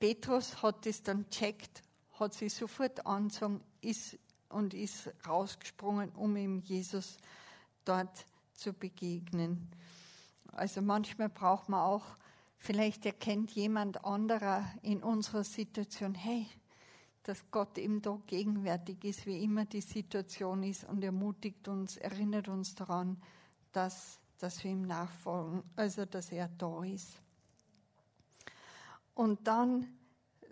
Petrus 0.00 0.60
hat 0.62 0.84
es 0.84 1.04
dann 1.04 1.30
checkt, 1.30 1.82
hat 2.18 2.34
sich 2.34 2.52
sofort 2.52 3.06
angezogen 3.06 3.60
ist 3.82 4.18
und 4.48 4.74
ist 4.74 5.12
rausgesprungen, 5.28 6.10
um 6.10 6.36
ihm 6.36 6.60
Jesus 6.62 7.18
dort 7.84 8.26
zu 8.54 8.72
begegnen. 8.72 9.70
Also 10.52 10.82
manchmal 10.82 11.28
braucht 11.28 11.68
man 11.68 11.80
auch, 11.80 12.04
vielleicht 12.56 13.06
erkennt 13.06 13.52
jemand 13.52 14.04
anderer 14.04 14.64
in 14.82 15.02
unserer 15.02 15.44
Situation, 15.44 16.14
hey, 16.14 16.46
dass 17.22 17.50
Gott 17.50 17.76
eben 17.76 18.00
da 18.00 18.18
gegenwärtig 18.26 19.04
ist, 19.04 19.26
wie 19.26 19.42
immer 19.42 19.66
die 19.66 19.82
Situation 19.82 20.62
ist 20.62 20.84
und 20.84 21.04
ermutigt 21.04 21.68
uns, 21.68 21.96
erinnert 21.98 22.48
uns 22.48 22.74
daran, 22.74 23.20
dass, 23.72 24.18
dass 24.38 24.64
wir 24.64 24.70
ihm 24.70 24.86
nachfolgen, 24.86 25.62
also 25.76 26.06
dass 26.06 26.32
er 26.32 26.48
da 26.48 26.82
ist. 26.84 27.20
Und 29.14 29.46
dann 29.46 29.86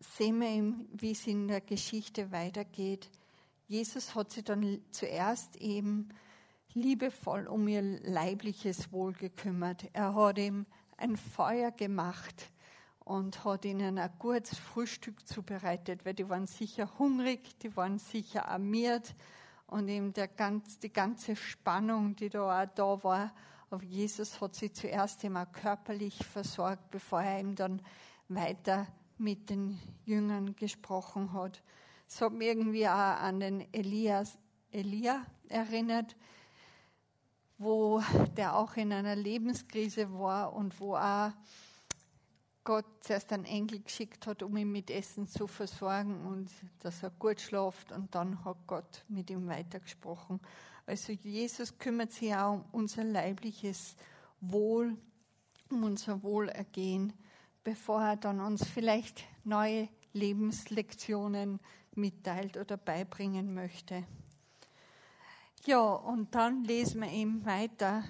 sehen 0.00 0.40
wir 0.40 0.48
eben, 0.48 0.88
wie 0.92 1.12
es 1.12 1.26
in 1.26 1.48
der 1.48 1.60
Geschichte 1.60 2.30
weitergeht. 2.30 3.10
Jesus 3.68 4.14
hat 4.14 4.32
sich 4.32 4.44
dann 4.44 4.80
zuerst 4.90 5.56
eben 5.56 6.10
liebevoll 6.76 7.46
um 7.46 7.66
ihr 7.66 7.82
leibliches 7.82 8.92
Wohl 8.92 9.14
gekümmert. 9.14 9.88
Er 9.94 10.14
hat 10.14 10.38
ihm 10.38 10.66
ein 10.98 11.16
Feuer 11.16 11.70
gemacht 11.70 12.50
und 13.00 13.44
hat 13.44 13.64
ihnen 13.64 13.98
ein 13.98 14.10
gutes 14.18 14.58
Frühstück 14.58 15.26
zubereitet, 15.26 16.04
weil 16.04 16.14
die 16.14 16.28
waren 16.28 16.46
sicher 16.46 16.98
hungrig, 16.98 17.58
die 17.60 17.74
waren 17.76 17.98
sicher 17.98 18.48
armiert 18.48 19.14
und 19.66 19.88
eben 19.88 20.12
der 20.12 20.28
ganz, 20.28 20.78
die 20.78 20.92
ganze 20.92 21.34
Spannung, 21.34 22.14
die 22.14 22.28
da 22.28 22.62
auch 22.62 22.68
da 22.74 23.02
war, 23.02 23.32
auf 23.70 23.82
Jesus 23.82 24.40
hat 24.40 24.54
sie 24.54 24.72
zuerst 24.72 25.24
einmal 25.24 25.46
körperlich 25.46 26.24
versorgt, 26.24 26.90
bevor 26.90 27.22
er 27.22 27.40
ihm 27.40 27.56
dann 27.56 27.82
weiter 28.28 28.86
mit 29.18 29.50
den 29.50 29.80
Jüngern 30.04 30.54
gesprochen 30.54 31.32
hat. 31.32 31.62
Es 32.06 32.20
hat 32.20 32.32
mich 32.32 32.48
irgendwie 32.48 32.86
auch 32.86 32.92
an 32.92 33.40
den 33.40 33.72
Elias, 33.72 34.38
Elia 34.70 35.24
erinnert, 35.48 36.16
wo 37.58 38.02
der 38.36 38.56
auch 38.56 38.76
in 38.76 38.92
einer 38.92 39.16
Lebenskrise 39.16 40.12
war 40.12 40.52
und 40.52 40.78
wo 40.80 40.96
auch 40.96 41.32
Gott 42.64 42.84
zuerst 43.00 43.32
einen 43.32 43.44
Engel 43.44 43.80
geschickt 43.80 44.26
hat, 44.26 44.42
um 44.42 44.56
ihn 44.56 44.72
mit 44.72 44.90
Essen 44.90 45.28
zu 45.28 45.46
versorgen 45.46 46.26
und 46.26 46.50
dass 46.80 47.02
er 47.02 47.10
gut 47.10 47.40
schläft 47.40 47.92
und 47.92 48.12
dann 48.14 48.44
hat 48.44 48.56
Gott 48.66 49.04
mit 49.08 49.30
ihm 49.30 49.46
weitergesprochen. 49.46 50.40
Also 50.84 51.12
Jesus 51.12 51.78
kümmert 51.78 52.12
sich 52.12 52.34
auch 52.34 52.54
um 52.54 52.64
unser 52.72 53.04
leibliches 53.04 53.96
Wohl, 54.40 54.96
um 55.70 55.84
unser 55.84 56.22
Wohlergehen, 56.22 57.12
bevor 57.62 58.02
er 58.02 58.16
dann 58.16 58.40
uns 58.40 58.66
vielleicht 58.68 59.24
neue 59.44 59.88
Lebenslektionen 60.12 61.60
mitteilt 61.94 62.56
oder 62.56 62.76
beibringen 62.76 63.54
möchte. 63.54 64.04
Ja, 65.66 65.80
und 65.80 66.32
dann 66.36 66.62
lesen 66.62 67.00
wir 67.00 67.10
eben 67.10 67.44
weiter 67.44 68.04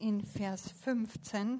in 0.00 0.22
Vers 0.22 0.70
15. 0.82 1.58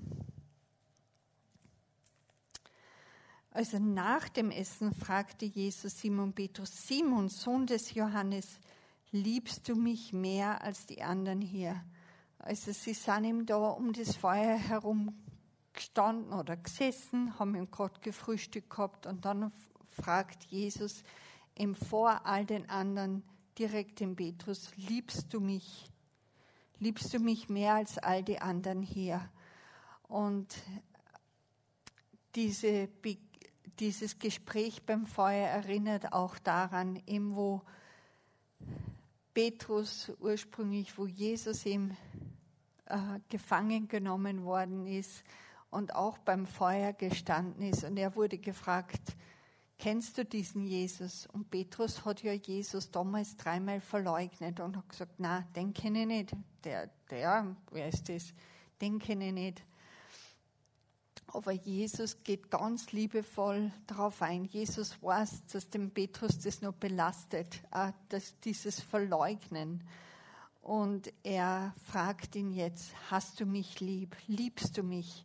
Also 3.51 3.79
nach 3.79 4.29
dem 4.29 4.51
Essen 4.51 4.93
fragte 4.93 5.47
Jesus 5.47 5.99
Simon 5.99 6.35
Petrus, 6.35 6.87
Simon, 6.87 7.31
Sohn 7.31 7.67
des 7.67 7.95
Johannes, 7.95 8.61
liebst 9.13 9.67
du 9.67 9.77
mich 9.77 10.13
mehr 10.13 10.63
als 10.63 10.85
die 10.85 11.03
anderen 11.03 11.41
hier? 11.41 11.83
Also 12.39 12.73
sie 12.73 12.93
sind 12.93 13.25
ihm 13.25 13.47
da 13.47 13.71
um 13.71 13.95
das 13.95 14.17
Feuer 14.17 14.59
herum 14.59 15.15
gestanden 15.73 16.35
oder 16.35 16.59
gesessen, 16.59 17.39
haben 17.39 17.55
ihm 17.55 17.71
gerade 17.71 17.99
gefrühstückt 18.03 18.69
gehabt 18.69 19.07
und 19.07 19.25
dann 19.25 19.51
fragt 19.89 20.45
Jesus 20.51 21.03
ihm 21.57 21.75
vor 21.75 22.27
all 22.27 22.45
den 22.45 22.69
anderen, 22.69 23.23
direkt 23.61 24.01
den 24.01 24.17
Petrus, 24.17 24.71
liebst 24.77 25.35
du 25.35 25.39
mich? 25.39 25.87
Liebst 26.79 27.13
du 27.13 27.19
mich 27.19 27.51
mehr 27.51 27.75
als 27.75 27.99
all 27.99 28.23
die 28.23 28.41
anderen 28.41 28.81
hier? 28.81 29.29
Und 30.09 30.49
diese, 32.35 32.89
dieses 33.79 34.19
Gespräch 34.19 34.83
beim 34.87 35.05
Feuer 35.05 35.47
erinnert 35.47 36.15
auch 36.15 36.39
daran, 36.39 37.03
eben 37.07 37.37
wo 37.37 37.61
Petrus 39.35 40.11
ursprünglich, 40.21 40.97
wo 40.97 41.07
Jesus 41.07 41.67
ihm 41.67 41.95
äh, 42.87 42.97
gefangen 43.29 43.89
genommen 43.89 44.43
worden 44.45 44.87
ist 44.87 45.23
und 45.69 45.95
auch 45.95 46.17
beim 46.17 46.47
Feuer 46.47 46.95
gestanden 46.95 47.63
ist. 47.69 47.85
Und 47.85 47.99
er 47.99 48.17
wurde 48.17 48.39
gefragt, 48.39 49.17
kennst 49.81 50.19
du 50.19 50.25
diesen 50.25 50.67
Jesus? 50.67 51.27
Und 51.33 51.51
Petrus 51.51 52.05
hat 52.05 52.23
ja 52.23 52.35
Jesus 52.35 52.91
damals 52.91 53.37
dreimal 53.37 53.81
verleugnet 53.81 54.61
und 54.61 54.77
hat 54.77 54.89
gesagt, 54.89 55.15
na, 55.19 55.41
den 55.57 55.73
kenne 55.73 56.03
ich 56.03 56.07
nicht. 56.07 56.37
Der, 56.65 56.91
der, 57.11 57.57
wer 57.73 57.89
ist 57.89 58.09
das? 58.09 58.35
Den 58.81 58.99
kenne 58.99 59.29
ich 59.29 59.33
nicht. 59.33 59.65
Aber 61.29 61.53
Jesus 61.53 62.23
geht 62.23 62.51
ganz 62.51 62.93
liebevoll 62.93 63.73
darauf 63.87 64.21
ein. 64.21 64.45
Jesus 64.45 65.03
weiß, 65.03 65.47
dass 65.47 65.71
dem 65.71 65.91
Petrus 65.91 66.39
das 66.39 66.61
noch 66.61 66.75
belastet, 66.75 67.63
dass 68.11 68.39
dieses 68.41 68.81
Verleugnen. 68.81 69.83
Und 70.61 71.11
er 71.23 71.73
fragt 71.85 72.37
ihn 72.37 72.53
jetzt, 72.53 72.93
hast 73.11 73.41
du 73.41 73.47
mich 73.47 73.81
lieb? 73.81 74.15
Liebst 74.27 74.77
du 74.77 74.83
mich? 74.83 75.25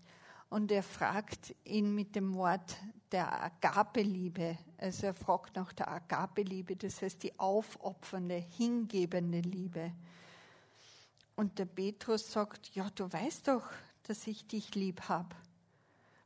Und 0.56 0.72
er 0.72 0.84
fragt 0.84 1.54
ihn 1.66 1.94
mit 1.94 2.16
dem 2.16 2.34
Wort 2.34 2.78
der 3.12 3.44
Agapeliebe. 3.44 4.58
Also 4.78 5.08
er 5.08 5.14
fragt 5.14 5.58
nach 5.58 5.74
der 5.74 5.92
Agapeliebe, 5.92 6.78
das 6.78 7.02
heißt 7.02 7.24
die 7.24 7.38
aufopfernde, 7.38 8.36
hingebende 8.36 9.42
Liebe. 9.42 9.92
Und 11.36 11.60
der 11.60 11.66
Petrus 11.66 12.32
sagt, 12.32 12.74
ja, 12.74 12.90
du 12.90 13.12
weißt 13.12 13.50
doch, 13.50 13.70
dass 14.04 14.26
ich 14.28 14.48
dich 14.48 14.76
lieb 14.76 15.10
habe. 15.10 15.36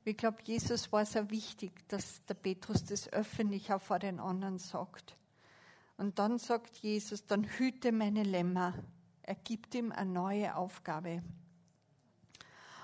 Ich 0.06 0.15
glaube, 0.15 0.38
Jesus 0.44 0.92
war 0.92 1.08
sehr 1.08 1.32
wichtig, 1.32 1.72
dass 1.88 2.24
der 2.26 2.36
Petrus 2.36 2.84
das 2.84 3.12
öffentlich 3.12 3.74
auch 3.74 3.82
vor 3.82 3.98
den 3.98 4.20
anderen 4.20 4.60
sagt. 4.60 5.18
Und 5.98 6.20
dann 6.20 6.38
sagt 6.38 6.78
Jesus, 6.78 7.26
dann 7.26 7.46
hüte 7.46 7.92
meine 7.92 8.22
Lämmer. 8.22 8.76
Er 9.24 9.34
gibt 9.34 9.74
ihm 9.74 9.92
eine 9.92 10.12
neue 10.12 10.56
Aufgabe. 10.56 11.24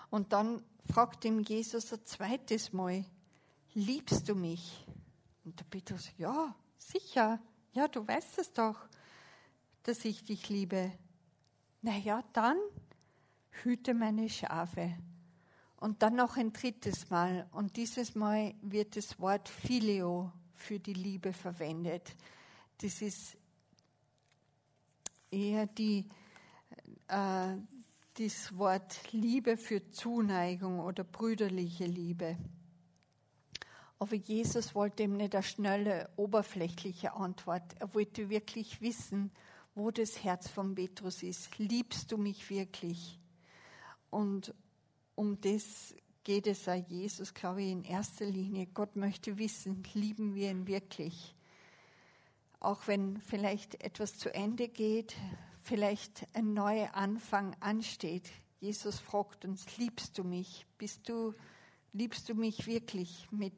Und 0.09 0.33
dann 0.33 0.63
fragt 0.91 1.25
ihm 1.25 1.39
Jesus 1.39 1.93
ein 1.93 2.05
zweites 2.05 2.73
Mal, 2.73 3.05
liebst 3.73 4.29
du 4.29 4.35
mich? 4.35 4.85
Und 5.43 5.59
der 5.59 5.65
Petrus, 5.65 6.09
ja, 6.17 6.55
sicher, 6.77 7.39
ja, 7.73 7.87
du 7.87 8.07
weißt 8.07 8.39
es 8.39 8.51
doch, 8.53 8.77
dass 9.83 10.05
ich 10.05 10.23
dich 10.23 10.49
liebe. 10.49 10.91
Naja, 11.81 12.23
dann 12.33 12.57
hüte 13.63 13.93
meine 13.93 14.29
Schafe. 14.29 14.97
Und 15.77 16.01
dann 16.01 16.15
noch 16.15 16.37
ein 16.37 16.53
drittes 16.53 17.09
Mal. 17.09 17.47
Und 17.51 17.75
dieses 17.75 18.15
Mal 18.15 18.55
wird 18.61 18.95
das 18.95 19.19
Wort 19.19 19.49
Phileo 19.49 20.31
für 20.53 20.79
die 20.79 20.93
Liebe 20.93 21.33
verwendet. 21.33 22.15
Das 22.79 23.01
ist 23.01 23.37
eher 25.29 25.67
die, 25.67 26.09
äh, 27.07 27.55
das 28.17 28.57
Wort 28.57 29.11
Liebe 29.11 29.57
für 29.57 29.91
Zuneigung 29.91 30.79
oder 30.79 31.03
brüderliche 31.03 31.85
Liebe. 31.85 32.37
Aber 33.99 34.15
Jesus 34.15 34.73
wollte 34.73 35.03
ihm 35.03 35.17
nicht 35.17 35.35
eine 35.35 35.43
schnelle, 35.43 36.09
oberflächliche 36.15 37.13
Antwort. 37.13 37.63
Er 37.79 37.93
wollte 37.93 38.29
wirklich 38.29 38.79
wissen, 38.79 39.31
wo 39.73 39.91
das 39.91 40.23
Herz 40.23 40.49
von 40.49 40.75
Petrus 40.75 41.23
ist. 41.23 41.57
Liebst 41.57 42.11
du 42.11 42.17
mich 42.17 42.49
wirklich? 42.49 43.19
Und 44.09 44.53
um 45.15 45.41
das 45.41 45.93
geht 46.23 46.47
es 46.47 46.69
auch 46.69 46.83
Jesus, 46.87 47.33
glaube 47.33 47.63
ich, 47.63 47.71
in 47.71 47.83
erster 47.83 48.25
Linie. 48.25 48.67
Gott 48.67 48.95
möchte 48.95 49.37
wissen, 49.37 49.83
lieben 49.93 50.35
wir 50.35 50.51
ihn 50.51 50.67
wirklich? 50.67 51.35
Auch 52.61 52.87
wenn 52.87 53.19
vielleicht 53.19 53.83
etwas 53.83 54.17
zu 54.17 54.33
Ende 54.33 54.69
geht, 54.69 55.15
vielleicht 55.65 56.27
ein 56.33 56.53
neuer 56.53 56.93
Anfang 56.93 57.55
ansteht. 57.59 58.29
Jesus 58.59 58.99
fragt 58.99 59.45
uns, 59.45 59.77
liebst 59.77 60.17
du 60.17 60.23
mich? 60.23 60.67
Bist 60.77 61.09
du, 61.09 61.33
liebst 61.91 62.29
du 62.29 62.35
mich 62.35 62.67
wirklich 62.67 63.27
mit 63.31 63.53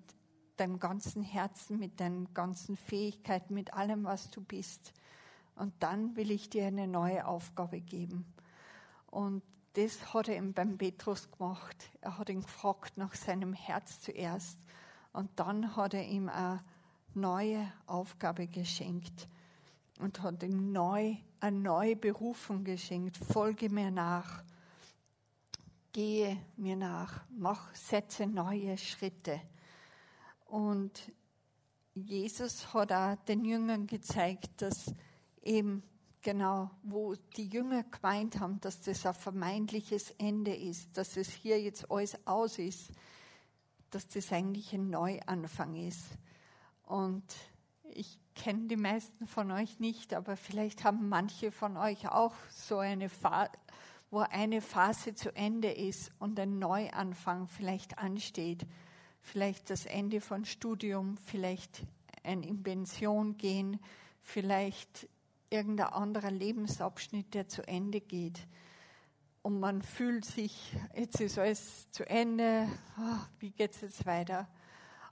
deinem 0.55 0.79
ganzen 0.79 1.21
Herzen, 1.21 1.77
mit 1.77 1.99
deinen 1.99 2.33
ganzen 2.33 2.77
Fähigkeiten, 2.77 3.53
mit 3.53 3.73
allem, 3.73 4.05
was 4.05 4.31
du 4.31 4.41
bist? 4.41 4.93
Und 5.55 5.73
dann 5.79 6.15
will 6.15 6.31
ich 6.31 6.49
dir 6.49 6.67
eine 6.67 6.87
neue 6.87 7.27
Aufgabe 7.27 7.81
geben. 7.81 8.25
Und 9.07 9.43
das 9.73 10.13
hat 10.13 10.29
er 10.29 10.37
ihm 10.37 10.53
beim 10.53 10.77
Petrus 10.77 11.29
gemacht. 11.29 11.91
Er 11.99 12.17
hat 12.17 12.29
ihn 12.29 12.41
gefragt 12.41 12.97
nach 12.97 13.15
seinem 13.15 13.53
Herz 13.53 13.99
zuerst 13.99 14.57
und 15.11 15.29
dann 15.35 15.75
hat 15.75 15.93
er 15.93 16.05
ihm 16.05 16.29
eine 16.29 16.63
neue 17.13 17.71
Aufgabe 17.85 18.47
geschenkt 18.47 19.27
und 19.99 20.21
hat 20.21 20.43
ihm 20.43 20.71
neu, 20.71 21.15
eine 21.39 21.59
neue 21.59 21.95
Berufung 21.95 22.63
geschenkt. 22.63 23.17
Folge 23.17 23.69
mir 23.69 23.91
nach, 23.91 24.43
gehe 25.91 26.37
mir 26.55 26.75
nach, 26.75 27.21
mach, 27.29 27.73
setze 27.73 28.27
neue 28.27 28.77
Schritte. 28.77 29.41
Und 30.45 31.11
Jesus 31.93 32.73
hat 32.73 32.91
auch 32.91 33.15
den 33.25 33.43
Jüngern 33.43 33.87
gezeigt, 33.87 34.61
dass 34.61 34.93
eben 35.41 35.83
genau, 36.21 36.69
wo 36.83 37.15
die 37.35 37.47
Jünger 37.47 37.83
gemeint 37.83 38.39
haben, 38.39 38.59
dass 38.61 38.81
das 38.81 39.05
ein 39.05 39.13
vermeintliches 39.13 40.11
Ende 40.17 40.55
ist, 40.55 40.97
dass 40.97 41.17
es 41.17 41.29
hier 41.29 41.59
jetzt 41.61 41.89
alles 41.89 42.17
aus 42.27 42.59
ist, 42.59 42.91
dass 43.89 44.07
das 44.07 44.31
eigentlich 44.31 44.73
ein 44.73 44.89
Neuanfang 44.89 45.75
ist. 45.75 46.03
Und 46.83 47.23
ich 47.83 48.19
kenne 48.37 48.67
die 48.67 48.77
meisten 48.77 49.27
von 49.27 49.51
euch 49.51 49.79
nicht, 49.79 50.13
aber 50.13 50.37
vielleicht 50.37 50.83
haben 50.83 51.09
manche 51.09 51.51
von 51.51 51.75
euch 51.75 52.07
auch 52.07 52.33
so 52.49 52.77
eine 52.77 53.09
Phase, 53.09 53.51
wo 54.11 54.19
eine 54.19 54.61
Phase 54.61 55.15
zu 55.15 55.35
Ende 55.35 55.71
ist 55.71 56.11
und 56.19 56.39
ein 56.39 56.59
Neuanfang 56.59 57.47
vielleicht 57.47 57.97
ansteht. 57.97 58.65
Vielleicht 59.21 59.69
das 59.69 59.85
Ende 59.85 60.21
von 60.21 60.45
Studium, 60.45 61.17
vielleicht 61.25 61.83
ein 62.23 62.43
in 62.43 62.63
Pension 62.63 63.37
gehen, 63.37 63.79
vielleicht 64.21 65.09
irgendein 65.49 65.87
anderer 65.87 66.31
Lebensabschnitt, 66.31 67.33
der 67.33 67.47
zu 67.47 67.67
Ende 67.67 67.99
geht. 67.99 68.47
Und 69.41 69.59
man 69.59 69.81
fühlt 69.81 70.25
sich, 70.25 70.75
jetzt 70.95 71.19
ist 71.19 71.39
alles 71.39 71.89
zu 71.91 72.07
Ende, 72.07 72.67
oh, 72.99 73.19
wie 73.39 73.51
geht 73.51 73.71
es 73.71 73.81
jetzt 73.81 74.05
weiter? 74.05 74.47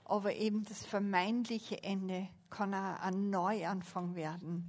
Aber 0.04 0.34
eben 0.34 0.64
das 0.64 0.86
vermeintliche 0.86 1.82
Ende 1.82 2.28
kann 2.50 2.74
auch 2.74 3.00
ein 3.00 3.30
Neuanfang 3.30 4.14
werden. 4.14 4.64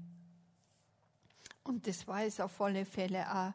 Und 1.64 1.88
das 1.88 2.08
war 2.08 2.24
es 2.24 2.40
auf 2.40 2.62
alle 2.62 2.86
Fälle 2.86 3.30
auch 3.30 3.54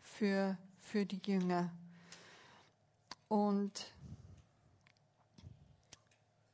für, 0.00 0.56
für 0.78 1.06
die 1.06 1.20
Jünger. 1.24 1.72
Und 3.28 3.92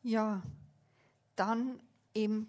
ja, 0.03 0.42
dann 1.37 1.81
eben 2.14 2.46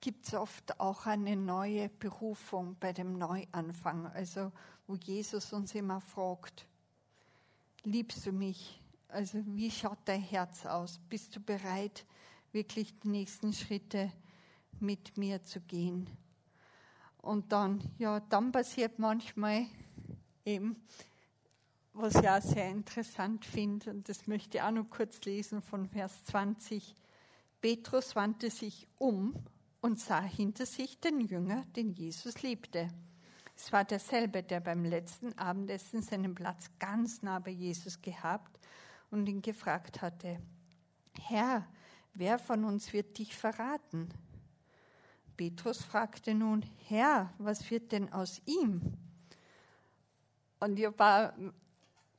gibt 0.00 0.26
es 0.26 0.34
oft 0.34 0.78
auch 0.78 1.06
eine 1.06 1.36
neue 1.36 1.88
Berufung 1.88 2.76
bei 2.78 2.92
dem 2.92 3.16
Neuanfang, 3.16 4.06
also 4.08 4.52
wo 4.86 4.96
Jesus 4.96 5.52
uns 5.54 5.74
immer 5.74 6.00
fragt, 6.02 6.66
liebst 7.84 8.26
du 8.26 8.32
mich? 8.32 8.80
Also 9.08 9.38
wie 9.46 9.70
schaut 9.70 9.98
dein 10.04 10.20
Herz 10.20 10.66
aus? 10.66 11.00
Bist 11.08 11.34
du 11.36 11.40
bereit, 11.40 12.04
wirklich 12.54 12.98
die 13.00 13.08
nächsten 13.08 13.52
Schritte 13.52 14.10
mit 14.80 15.18
mir 15.18 15.42
zu 15.42 15.60
gehen? 15.60 16.08
Und 17.18 17.52
dann, 17.52 17.82
ja, 17.98 18.20
dann 18.20 18.52
passiert 18.52 18.98
manchmal 18.98 19.66
eben, 20.44 20.76
was 21.92 22.16
ich 22.16 22.28
auch 22.28 22.42
sehr 22.42 22.68
interessant 22.68 23.44
finde, 23.44 23.90
und 23.90 24.08
das 24.08 24.26
möchte 24.26 24.58
ich 24.58 24.62
auch 24.62 24.70
noch 24.70 24.90
kurz 24.90 25.20
lesen 25.24 25.62
von 25.62 25.88
Vers 25.88 26.24
20. 26.24 26.94
Petrus 27.60 28.16
wandte 28.16 28.50
sich 28.50 28.88
um 28.98 29.34
und 29.80 30.00
sah 30.00 30.22
hinter 30.22 30.66
sich 30.66 31.00
den 31.00 31.20
Jünger, 31.20 31.64
den 31.76 31.92
Jesus 31.92 32.42
liebte. 32.42 32.90
Es 33.56 33.72
war 33.72 33.84
derselbe, 33.84 34.42
der 34.42 34.60
beim 34.60 34.84
letzten 34.84 35.32
Abendessen 35.38 36.02
seinen 36.02 36.34
Platz 36.34 36.70
ganz 36.78 37.22
nah 37.22 37.38
bei 37.38 37.52
Jesus 37.52 38.02
gehabt 38.02 38.58
und 39.10 39.28
ihn 39.28 39.40
gefragt 39.40 40.02
hatte, 40.02 40.40
Herr, 41.20 41.66
wer 42.14 42.38
von 42.38 42.64
uns 42.64 42.92
wird 42.92 43.18
dich 43.18 43.36
verraten? 43.36 44.08
Petrus 45.36 45.82
fragte 45.82 46.34
nun, 46.34 46.64
Herr, 46.88 47.32
was 47.38 47.70
wird 47.70 47.92
denn 47.92 48.12
aus 48.12 48.40
ihm? 48.46 48.80
Und 50.60 50.78
ich 50.78 50.98
war 50.98 51.34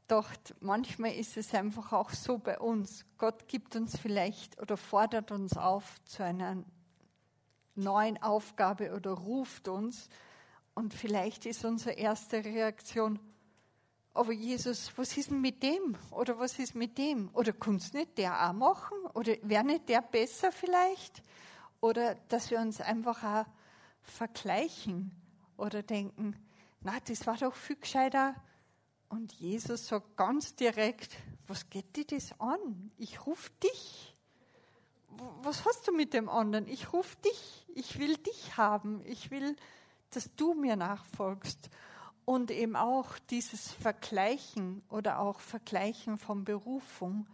doch 0.08 0.30
manchmal 0.60 1.14
ist 1.14 1.36
es 1.36 1.54
einfach 1.56 1.92
auch 1.92 2.12
so 2.12 2.38
bei 2.38 2.60
uns. 2.60 3.06
Gott 3.18 3.48
gibt 3.48 3.76
uns 3.76 3.98
vielleicht 3.98 4.62
oder 4.62 4.78
fordert 4.78 5.32
uns 5.32 5.58
auf 5.58 6.04
zu 6.06 6.24
einer 6.24 6.64
neuen 7.74 8.22
Aufgabe 8.22 8.94
oder 8.94 9.12
ruft 9.12 9.68
uns 9.68 10.10
Und 10.76 10.94
vielleicht 10.94 11.46
ist 11.46 11.64
unsere 11.64 11.96
erste 11.96 12.44
Reaktion, 12.44 13.20
aber 14.16 14.32
Jesus, 14.32 14.92
was 14.98 15.18
ist 15.18 15.30
denn 15.30 15.42
mit 15.42 15.62
dem? 15.62 15.98
Oder 16.10 16.40
was 16.40 16.58
ist 16.58 16.74
mit 16.74 16.98
dem? 16.98 17.30
Oder 17.34 17.52
kannst 17.52 17.94
nicht 17.94 18.18
der 18.18 18.50
auch 18.50 18.54
machen? 18.54 18.98
Oder 19.14 19.36
wäre 19.42 19.66
nicht 19.66 19.90
der 19.90 20.02
besser 20.02 20.54
vielleicht? 20.54 21.22
Oder 21.82 22.16
dass 22.30 22.50
wir 22.50 22.60
uns 22.60 22.80
einfach 22.80 23.24
auch 23.24 23.46
vergleichen 24.02 25.12
oder 25.58 25.84
denken, 25.84 26.34
na, 26.80 26.94
das 27.06 27.28
war 27.28 27.36
doch 27.36 27.54
viel 27.54 27.76
gescheiter. 27.76 28.36
Und 29.10 29.34
Jesus 29.34 29.88
sagt 29.88 30.16
ganz 30.16 30.56
direkt, 30.56 31.18
was 31.48 31.70
geht 31.70 31.98
dir 31.98 32.06
das 32.06 32.40
an? 32.40 32.92
Ich 32.98 33.26
rufe 33.26 33.52
dich. 33.62 34.16
Was 35.42 35.66
hast 35.66 35.90
du 35.90 35.92
mit 35.92 36.14
dem 36.14 36.30
anderen? 36.30 36.68
Ich 36.68 36.94
rufe 36.94 37.18
dich. 37.18 37.66
Ich 37.76 38.00
will 38.00 38.16
dich 38.16 38.56
haben. 38.56 39.02
Ich 39.06 39.30
will, 39.30 39.58
dass 40.12 40.34
du 40.36 40.54
mir 40.54 40.78
nachfolgst. 40.78 41.70
Und 42.26 42.50
eben 42.50 42.76
auch 42.76 43.18
dieses 43.30 43.72
Vergleichen 43.72 44.82
oder 44.90 45.20
auch 45.20 45.40
Vergleichen 45.40 46.18
von 46.18 46.44
Berufung, 46.44 47.28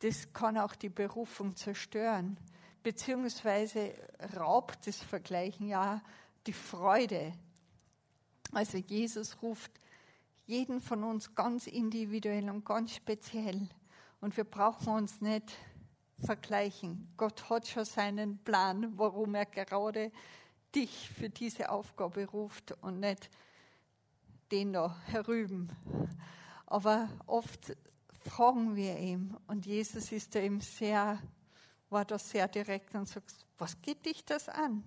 das 0.00 0.32
kann 0.32 0.58
auch 0.58 0.74
die 0.74 0.88
Berufung 0.88 1.54
zerstören. 1.56 2.36
Beziehungsweise 2.82 3.94
raubt 4.36 4.86
das 4.86 5.02
Vergleichen 5.02 5.68
ja 5.68 6.02
die 6.46 6.52
Freude. 6.52 7.32
Also 8.52 8.78
Jesus 8.78 9.40
ruft 9.40 9.70
jeden 10.46 10.80
von 10.80 11.04
uns 11.04 11.34
ganz 11.34 11.66
individuell 11.66 12.50
und 12.50 12.64
ganz 12.64 12.94
speziell. 12.94 13.68
Und 14.20 14.36
wir 14.36 14.44
brauchen 14.44 14.94
uns 14.94 15.20
nicht 15.20 15.56
vergleichen. 16.18 17.08
Gott 17.16 17.48
hat 17.48 17.66
schon 17.66 17.84
seinen 17.84 18.38
Plan, 18.38 18.92
warum 18.96 19.34
er 19.34 19.46
gerade 19.46 20.12
dich 20.74 21.08
für 21.10 21.30
diese 21.30 21.70
Aufgabe 21.70 22.26
ruft 22.26 22.72
und 22.82 23.00
nicht 23.00 23.30
den 24.50 24.72
da 24.72 24.96
herüben. 25.06 25.72
Aber 26.66 27.08
oft 27.26 27.76
fragen 28.20 28.74
wir 28.76 28.98
ihm 28.98 29.36
und 29.46 29.66
Jesus 29.66 30.12
ist 30.12 30.34
da 30.34 30.40
eben 30.40 30.60
sehr, 30.60 31.20
war 31.90 32.04
da 32.04 32.18
sehr 32.18 32.48
direkt 32.48 32.94
und 32.94 33.08
sagt, 33.08 33.34
was 33.58 33.80
geht 33.82 34.04
dich 34.06 34.24
das 34.24 34.48
an? 34.48 34.82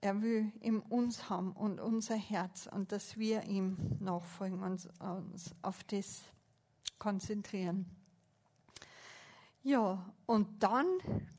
Er 0.00 0.22
will 0.22 0.52
in 0.60 0.80
uns 0.80 1.28
haben 1.28 1.52
und 1.52 1.80
unser 1.80 2.16
Herz 2.16 2.68
und 2.70 2.92
dass 2.92 3.16
wir 3.18 3.42
ihm 3.44 3.76
nachfolgen 4.00 4.62
und 4.62 4.88
uns 4.98 5.54
auf 5.62 5.82
das 5.84 6.22
konzentrieren. 6.98 7.86
Ja, 9.62 10.04
und 10.26 10.62
dann 10.62 10.86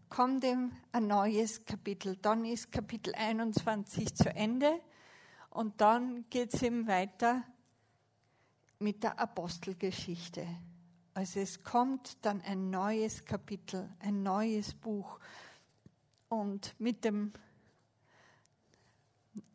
kommt 0.09 0.43
ihm 0.43 0.71
ein 0.91 1.07
neues 1.07 1.65
Kapitel. 1.65 2.17
Dann 2.17 2.43
ist 2.45 2.71
Kapitel 2.71 3.15
21 3.15 4.13
zu 4.13 4.29
Ende 4.29 4.81
und 5.49 5.81
dann 5.81 6.25
geht 6.29 6.53
es 6.53 6.61
eben 6.61 6.87
weiter 6.87 7.43
mit 8.79 9.03
der 9.03 9.19
Apostelgeschichte. 9.19 10.47
Also 11.13 11.39
es 11.41 11.63
kommt 11.63 12.17
dann 12.25 12.41
ein 12.41 12.69
neues 12.69 13.25
Kapitel, 13.25 13.89
ein 13.99 14.23
neues 14.23 14.73
Buch. 14.73 15.19
Und 16.29 16.75
mit 16.79 17.03
dem, 17.03 17.33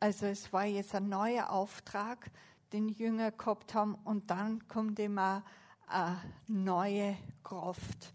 also 0.01 0.27
es 0.27 0.53
war 0.53 0.67
jetzt 0.67 0.95
ein 0.95 1.09
neuer 1.09 1.51
Auftrag, 1.51 2.31
den 2.73 2.89
Jünger 2.89 3.31
gehabt 3.31 3.73
haben, 3.73 3.95
und 3.95 4.31
dann 4.31 4.67
kommt 4.69 4.99
immer 4.99 5.45
eine 5.87 6.21
neue 6.49 7.17
Kraft. 7.45 8.13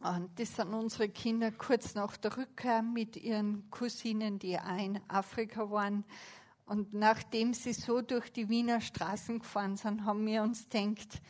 Und 0.00 0.30
das 0.38 0.54
sind 0.54 0.72
unsere 0.72 1.08
Kinder 1.08 1.50
kurz 1.50 1.94
nach 1.94 2.16
der 2.16 2.36
Rückkehr 2.36 2.82
mit 2.82 3.16
ihren 3.16 3.68
Cousinen, 3.70 4.38
die 4.38 4.56
auch 4.58 4.78
in 4.78 5.00
Afrika 5.08 5.70
waren. 5.70 6.04
Und 6.66 6.94
nachdem 6.94 7.52
sie 7.52 7.72
so 7.72 8.00
durch 8.00 8.32
die 8.32 8.48
Wiener 8.48 8.80
Straßen 8.80 9.40
gefahren 9.40 9.76
sind, 9.76 10.04
haben 10.04 10.24
wir 10.24 10.42
uns 10.42 10.68
gedacht, 10.68 11.20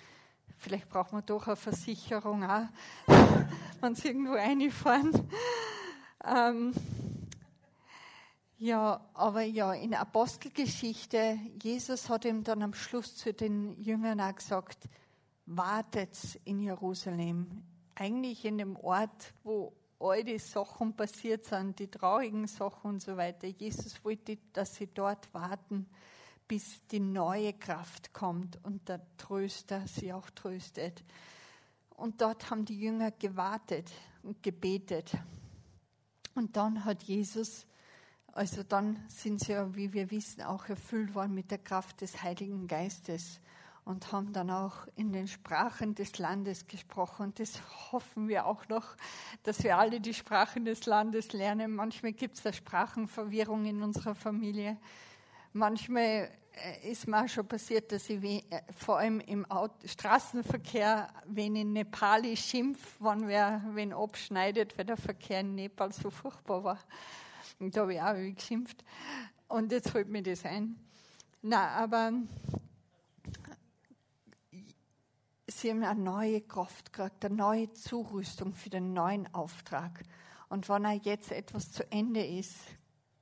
vielleicht 0.59 0.89
brauchen 0.91 1.19
wir 1.19 1.23
doch 1.23 1.47
eine 1.47 1.57
Versicherung 1.57 2.45
auch, 2.45 2.67
wenn 3.81 3.95
sie 3.95 4.09
irgendwo 4.09 4.33
reinfahren. 4.33 5.13
Ähm, 6.25 6.73
ja, 8.59 9.01
aber 9.15 9.43
ja, 9.43 9.73
in 9.73 9.95
Apostelgeschichte, 9.95 11.39
Jesus 11.63 12.11
hat 12.11 12.25
ihm 12.25 12.43
dann 12.43 12.63
am 12.63 12.75
Schluss 12.75 13.17
zu 13.17 13.33
den 13.33 13.81
Jüngern 13.81 14.21
auch 14.21 14.35
gesagt, 14.35 14.89
wartet 15.47 16.19
in 16.45 16.59
Jerusalem 16.59 17.63
eigentlich 17.99 18.45
in 18.45 18.59
dem 18.59 18.77
Ort, 18.77 19.35
wo 19.43 19.73
all 19.99 20.23
die 20.23 20.39
Sachen 20.39 20.95
passiert 20.95 21.45
sind, 21.45 21.79
die 21.79 21.91
traurigen 21.91 22.47
Sachen 22.47 22.93
und 22.93 23.03
so 23.03 23.17
weiter. 23.17 23.49
Jesus 23.49 24.05
wollte, 24.05 24.39
dass 24.53 24.77
sie 24.77 24.87
dort 24.87 25.33
warten, 25.35 25.87
bis 26.47 26.87
die 26.87 27.01
neue 27.01 27.53
Kraft 27.53 28.13
kommt 28.13 28.59
und 28.65 28.89
der 28.89 29.01
Tröster 29.17 29.87
sie 29.87 30.13
auch 30.13 30.31
tröstet. 30.31 31.05
Und 31.91 32.21
dort 32.21 32.51
haben 32.51 32.65
die 32.65 32.79
Jünger 32.79 33.11
gewartet 33.11 33.91
und 34.23 34.43
gebetet. 34.43 35.11
Und 36.35 36.57
dann 36.57 36.85
hat 36.85 37.03
Jesus, 37.03 37.67
also 38.33 38.63
dann 38.63 39.05
sind 39.09 39.41
sie 39.41 39.53
ja, 39.53 39.75
wie 39.75 39.93
wir 39.93 40.13
wissen, 40.13 40.43
auch 40.43 40.69
erfüllt 40.69 41.15
worden 41.17 41.35
mit 41.35 41.51
der 41.51 41.59
Kraft 41.59 42.01
des 42.01 42.23
Heiligen 42.23 42.69
Geistes 42.69 43.41
und 43.89 44.13
haben 44.13 44.35
dann 44.35 44.51
auch 44.51 44.87
in 44.97 45.15
den 45.15 45.27
Sprachen 45.27 45.95
des 45.95 46.19
Landes 46.19 46.67
gesprochen. 46.67 47.33
Das 47.37 47.59
hoffen 47.91 48.29
wir 48.29 48.45
auch 48.45 48.69
noch, 48.69 48.85
dass 49.45 49.65
wir 49.65 49.79
alle 49.79 49.99
die 49.99 50.13
Sprachen 50.13 50.67
des 50.67 50.85
Landes 50.85 51.33
lernen. 51.33 51.75
Manchmal 51.75 52.13
gibt 52.13 52.35
es 52.35 52.43
da 52.43 52.53
Sprachenverwirrung 52.53 53.65
in 53.65 53.83
unserer 53.83 54.15
Familie. 54.15 54.77
Manchmal 55.55 56.31
äh, 56.53 56.91
ist 56.91 57.09
mir 57.09 57.25
auch 57.25 57.29
schon 57.29 57.49
passiert, 57.49 57.91
dass 57.91 58.11
ich 58.11 58.23
äh, 58.23 58.43
vor 58.77 58.99
allem 58.99 59.21
im 59.21 59.47
Straßenverkehr, 59.87 61.09
wenn 61.25 61.57
in 61.57 61.73
Nepali 61.73 62.37
schimpf, 62.37 62.97
wenn 63.01 63.27
wer 63.27 63.63
wen 63.73 63.95
abschneidet, 63.95 64.77
weil 64.77 64.85
der 64.85 64.99
Verkehr 64.99 65.41
in 65.41 65.55
Nepal 65.55 65.95
so 65.95 66.11
furchtbar 66.11 66.63
war. 66.63 66.79
Und 67.59 67.75
da 67.75 67.81
habe 67.81 67.95
ich 67.95 68.03
auch 68.03 68.13
geschimpft. 68.13 68.85
Und 69.49 69.73
jetzt 69.73 69.95
holt 69.95 70.11
mir 70.11 70.23
das 70.23 70.45
ein. 70.45 70.77
Na, 71.41 71.71
aber 71.71 72.13
sie 75.59 75.71
haben 75.71 75.83
eine 75.83 76.01
neue 76.01 76.41
Kraft 76.43 76.93
gekriegt, 76.93 77.25
eine 77.25 77.35
neue 77.35 77.73
Zurüstung 77.73 78.55
für 78.55 78.71
den 78.71 78.93
neuen 78.93 79.33
Auftrag. 79.35 80.03
Und 80.49 80.69
wenn 80.69 80.85
er 80.85 80.95
jetzt 80.95 81.33
etwas 81.33 81.73
zu 81.73 81.91
Ende 81.91 82.25
ist, 82.25 82.57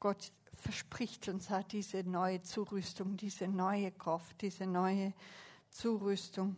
Gott 0.01 0.33
verspricht 0.53 1.29
uns 1.29 1.51
auch 1.51 1.62
diese 1.62 2.03
neue 2.03 2.42
Zurüstung, 2.42 3.16
diese 3.16 3.49
neue 3.49 3.90
Kraft, 3.90 4.40
diese 4.42 4.66
neue 4.66 5.12
Zurüstung. 5.70 6.57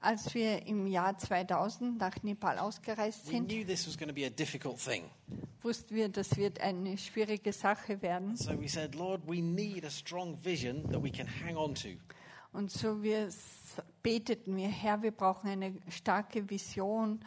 Als 0.00 0.34
wir 0.34 0.66
im 0.66 0.86
Jahr 0.86 1.18
2000 1.18 1.98
nach 1.98 2.22
Nepal 2.22 2.58
ausgereist 2.58 3.26
we 3.26 3.30
sind, 3.30 3.48
knew 3.48 3.64
this 3.64 3.86
was 3.86 3.96
going 3.96 4.08
to 4.08 4.14
be 4.14 4.26
a 4.26 4.30
difficult 4.30 4.78
thing. 4.78 5.04
wussten 5.62 5.96
wir, 5.96 6.08
das 6.08 6.36
wird 6.36 6.60
eine 6.60 6.96
schwierige 6.96 7.52
Sache 7.52 8.00
werden. 8.02 8.36
So 8.36 8.60
we 8.60 8.68
said, 8.68 8.94
Lord, 8.94 9.22
we 9.26 9.42
need 9.42 9.84
a 9.84 9.90
strong 9.90 10.38
vision 10.42 10.88
that 10.90 11.02
we 11.02 11.10
can 11.10 11.26
hang 11.26 11.56
on 11.56 11.74
to. 11.74 11.88
Und 12.52 12.70
so 12.70 13.02
wir 13.02 13.28
beteten 14.02 14.56
wir, 14.56 14.68
Herr, 14.68 15.02
wir 15.02 15.10
brauchen 15.10 15.48
eine 15.50 15.74
starke 15.90 16.48
Vision, 16.48 17.20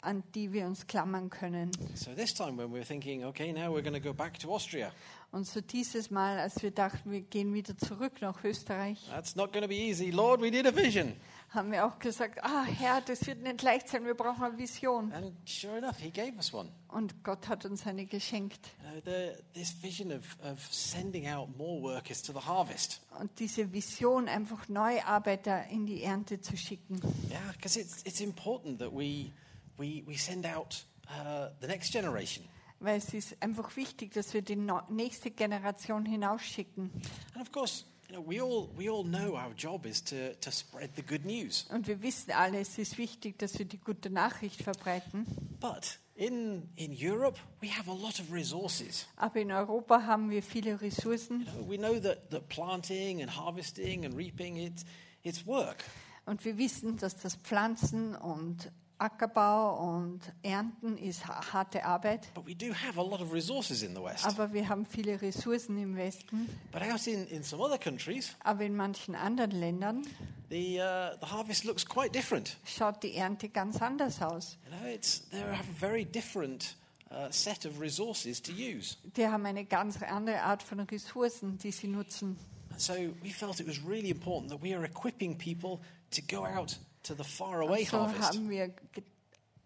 an 0.00 0.22
die 0.34 0.52
wir 0.52 0.66
uns 0.66 0.86
klammern 0.86 1.28
können. 1.28 1.70
So 1.94 2.14
this 2.14 2.32
time, 2.32 2.56
when 2.56 2.70
we 2.70 2.78
were 2.78 2.86
thinking, 2.86 3.24
okay, 3.24 3.52
now 3.52 3.70
we're 3.70 3.82
going 3.82 3.92
to 3.92 4.00
go 4.00 4.14
back 4.14 4.38
to 4.38 4.50
Austria, 4.50 4.92
Und 5.32 5.46
so 5.46 5.60
dieses 5.60 6.10
Mal, 6.10 6.38
als 6.38 6.60
wir 6.62 6.72
dachten, 6.72 7.10
wir 7.10 7.20
gehen 7.20 7.54
wieder 7.54 7.76
zurück 7.78 8.20
nach 8.20 8.42
Österreich, 8.42 8.98
that's 9.10 9.36
not 9.36 9.52
going 9.52 9.62
to 9.62 9.68
be 9.68 9.76
easy. 9.76 10.10
Lord, 10.10 10.40
we 10.40 10.50
need 10.50 10.66
a 10.66 10.74
vision. 10.74 11.14
haben 11.50 11.72
wir 11.72 11.84
auch 11.84 11.98
gesagt, 11.98 12.42
ah 12.42 12.64
Herr, 12.64 13.00
das 13.00 13.26
wird 13.26 13.42
nicht 13.42 13.62
leicht 13.62 13.88
sein, 13.88 14.04
wir 14.04 14.14
brauchen 14.14 14.42
eine 14.42 14.58
Vision. 14.58 15.12
And 15.12 15.32
sure 15.48 15.78
enough, 15.78 15.98
He 15.98 16.10
gave 16.10 16.34
us 16.36 16.52
one. 16.54 16.68
Und 16.88 17.22
Gott 17.24 17.48
hat 17.48 17.64
uns 17.64 17.86
eine 17.86 18.06
geschenkt. 18.06 18.70
You 18.82 18.90
know, 18.90 19.02
the, 19.04 19.42
this 19.52 19.74
vision 19.82 20.12
of, 20.12 20.36
of 20.44 20.58
sending 20.72 21.28
out 21.28 21.56
more 21.56 21.82
workers 21.82 22.22
to 22.22 22.32
the 22.32 22.46
harvest. 22.46 23.00
Und 23.18 23.30
diese 23.38 23.72
Vision, 23.72 24.28
einfach 24.28 24.68
neue 24.68 25.04
Arbeiter 25.04 25.66
in 25.68 25.86
die 25.86 26.02
Ernte 26.02 26.40
zu 26.40 26.56
schicken. 26.56 27.00
Yeah, 27.30 27.40
because 27.52 27.78
it's, 27.78 28.02
it's 28.04 28.20
important 28.20 28.78
that 28.78 28.92
we, 28.92 29.32
we, 29.76 30.04
we 30.06 30.16
send 30.16 30.46
out 30.46 30.84
uh, 31.08 31.48
the 31.60 31.66
next 31.66 31.92
generation. 31.92 32.44
Weil 32.80 32.96
es 32.98 33.12
ist 33.14 33.36
einfach 33.40 33.76
wichtig, 33.76 34.12
dass 34.12 34.32
wir 34.34 34.42
die 34.42 34.56
nächste 34.88 35.30
Generation 35.30 36.06
hinausschicken. 36.06 36.90
And 37.34 37.42
of 37.42 37.52
course, 37.52 37.84
You 38.10 38.16
know, 38.16 38.28
we 38.28 38.40
all, 38.40 38.68
we 38.76 38.88
all 38.88 39.04
know 39.04 39.36
our 39.36 39.52
job 39.56 39.86
is 39.86 40.02
to, 40.06 40.34
to 40.40 40.50
spread 40.50 40.90
the 40.96 41.02
good 41.02 41.24
news. 41.24 41.66
Und 41.70 41.86
wir 41.86 42.02
wissen 42.02 42.32
alle, 42.32 42.58
es 42.58 42.76
ist 42.76 42.98
wichtig, 42.98 43.38
dass 43.38 43.56
wir 43.56 43.66
die 43.66 43.78
gute 43.78 44.10
Nachricht 44.10 44.64
verbreiten. 44.64 45.26
But 45.60 46.00
in, 46.16 46.68
in 46.74 46.92
Europe, 46.92 47.38
we 47.60 47.68
have 47.68 47.88
a 47.88 47.94
lot 47.94 48.18
of 48.18 48.32
resources. 48.32 49.06
Aber 49.14 49.40
in 49.40 49.52
Europa 49.52 50.06
haben 50.06 50.28
wir 50.28 50.42
viele 50.42 50.80
Ressourcen 50.80 51.46
You 51.46 51.52
know, 51.52 51.70
we 51.70 51.78
know 51.78 52.00
that, 52.00 52.28
that 52.30 52.48
planting 52.48 53.22
and 53.22 53.36
harvesting 53.36 54.04
and 54.04 54.16
reaping, 54.16 54.56
it, 54.56 54.84
it's 55.22 55.46
work. 55.46 55.84
und 56.26 56.44
wir 56.44 56.58
wissen, 56.58 56.96
dass 56.96 57.16
das 57.16 57.36
Pflanzen 57.36 58.16
und 58.16 58.72
Ackerbau 59.00 59.76
und 59.98 60.20
Ernten 60.42 60.96
ist 60.98 61.26
ha- 61.26 61.40
harte 61.52 61.84
Arbeit. 61.84 62.28
But 62.34 62.46
we 62.46 62.54
do 62.54 62.72
have 62.72 62.98
a 62.98 63.02
lot 63.02 63.20
of 63.20 63.32
resources 63.32 63.82
in 63.82 63.94
the 63.94 64.02
West. 64.02 64.26
Aber 64.26 64.52
wir 64.52 64.68
haben 64.68 64.84
viele 64.86 65.20
Ressourcen 65.20 65.78
im 65.78 65.96
Westen. 65.96 66.48
But 66.72 66.82
out 66.82 67.06
in, 67.06 67.26
in 67.28 67.42
some 67.42 67.62
other 67.62 67.78
countries, 67.78 68.36
Aber 68.44 68.64
in 68.64 68.76
manchen 68.76 69.14
anderen 69.14 69.52
Ländern 69.52 70.02
the, 70.50 70.78
uh, 70.80 71.16
the 71.20 71.26
harvest 71.30 71.64
looks 71.64 71.84
quite 71.86 72.10
different. 72.10 72.56
schaut 72.66 73.02
die 73.02 73.14
Ernte 73.14 73.48
ganz 73.48 73.80
anders 73.80 74.20
aus. 74.20 74.58
You 74.70 74.76
know, 74.78 74.86
it's, 74.94 75.22
they 75.30 75.40
have 75.40 75.60
a 75.68 75.78
very 75.78 76.04
different 76.04 76.76
uh, 77.10 77.28
set 77.30 77.64
of 77.66 77.80
resources 77.80 78.40
to 78.42 78.52
use. 78.52 78.96
Die 79.16 79.26
haben 79.26 79.46
eine 79.46 79.64
ganz 79.64 80.00
andere 80.02 80.42
Art 80.42 80.62
von 80.62 80.80
Ressourcen, 80.80 81.56
die 81.58 81.72
sie 81.72 81.88
nutzen. 81.88 82.36
So 82.76 82.92
we 83.22 83.30
felt 83.30 83.60
it 83.60 83.66
was 83.66 83.78
really 83.84 84.10
important 84.10 84.50
that 84.50 84.62
we 84.62 84.74
are 84.74 84.84
equipping 84.84 85.36
people 85.36 85.80
to 86.12 86.22
go 86.28 86.44
out 86.46 86.78
to 87.02 87.14
the 87.14 87.24
faraway 87.24 87.80
Und 87.80 87.88
so 87.88 87.98
harvest. 87.98 88.28
haben 88.28 88.50
wir 88.50 88.68
ge 88.68 89.02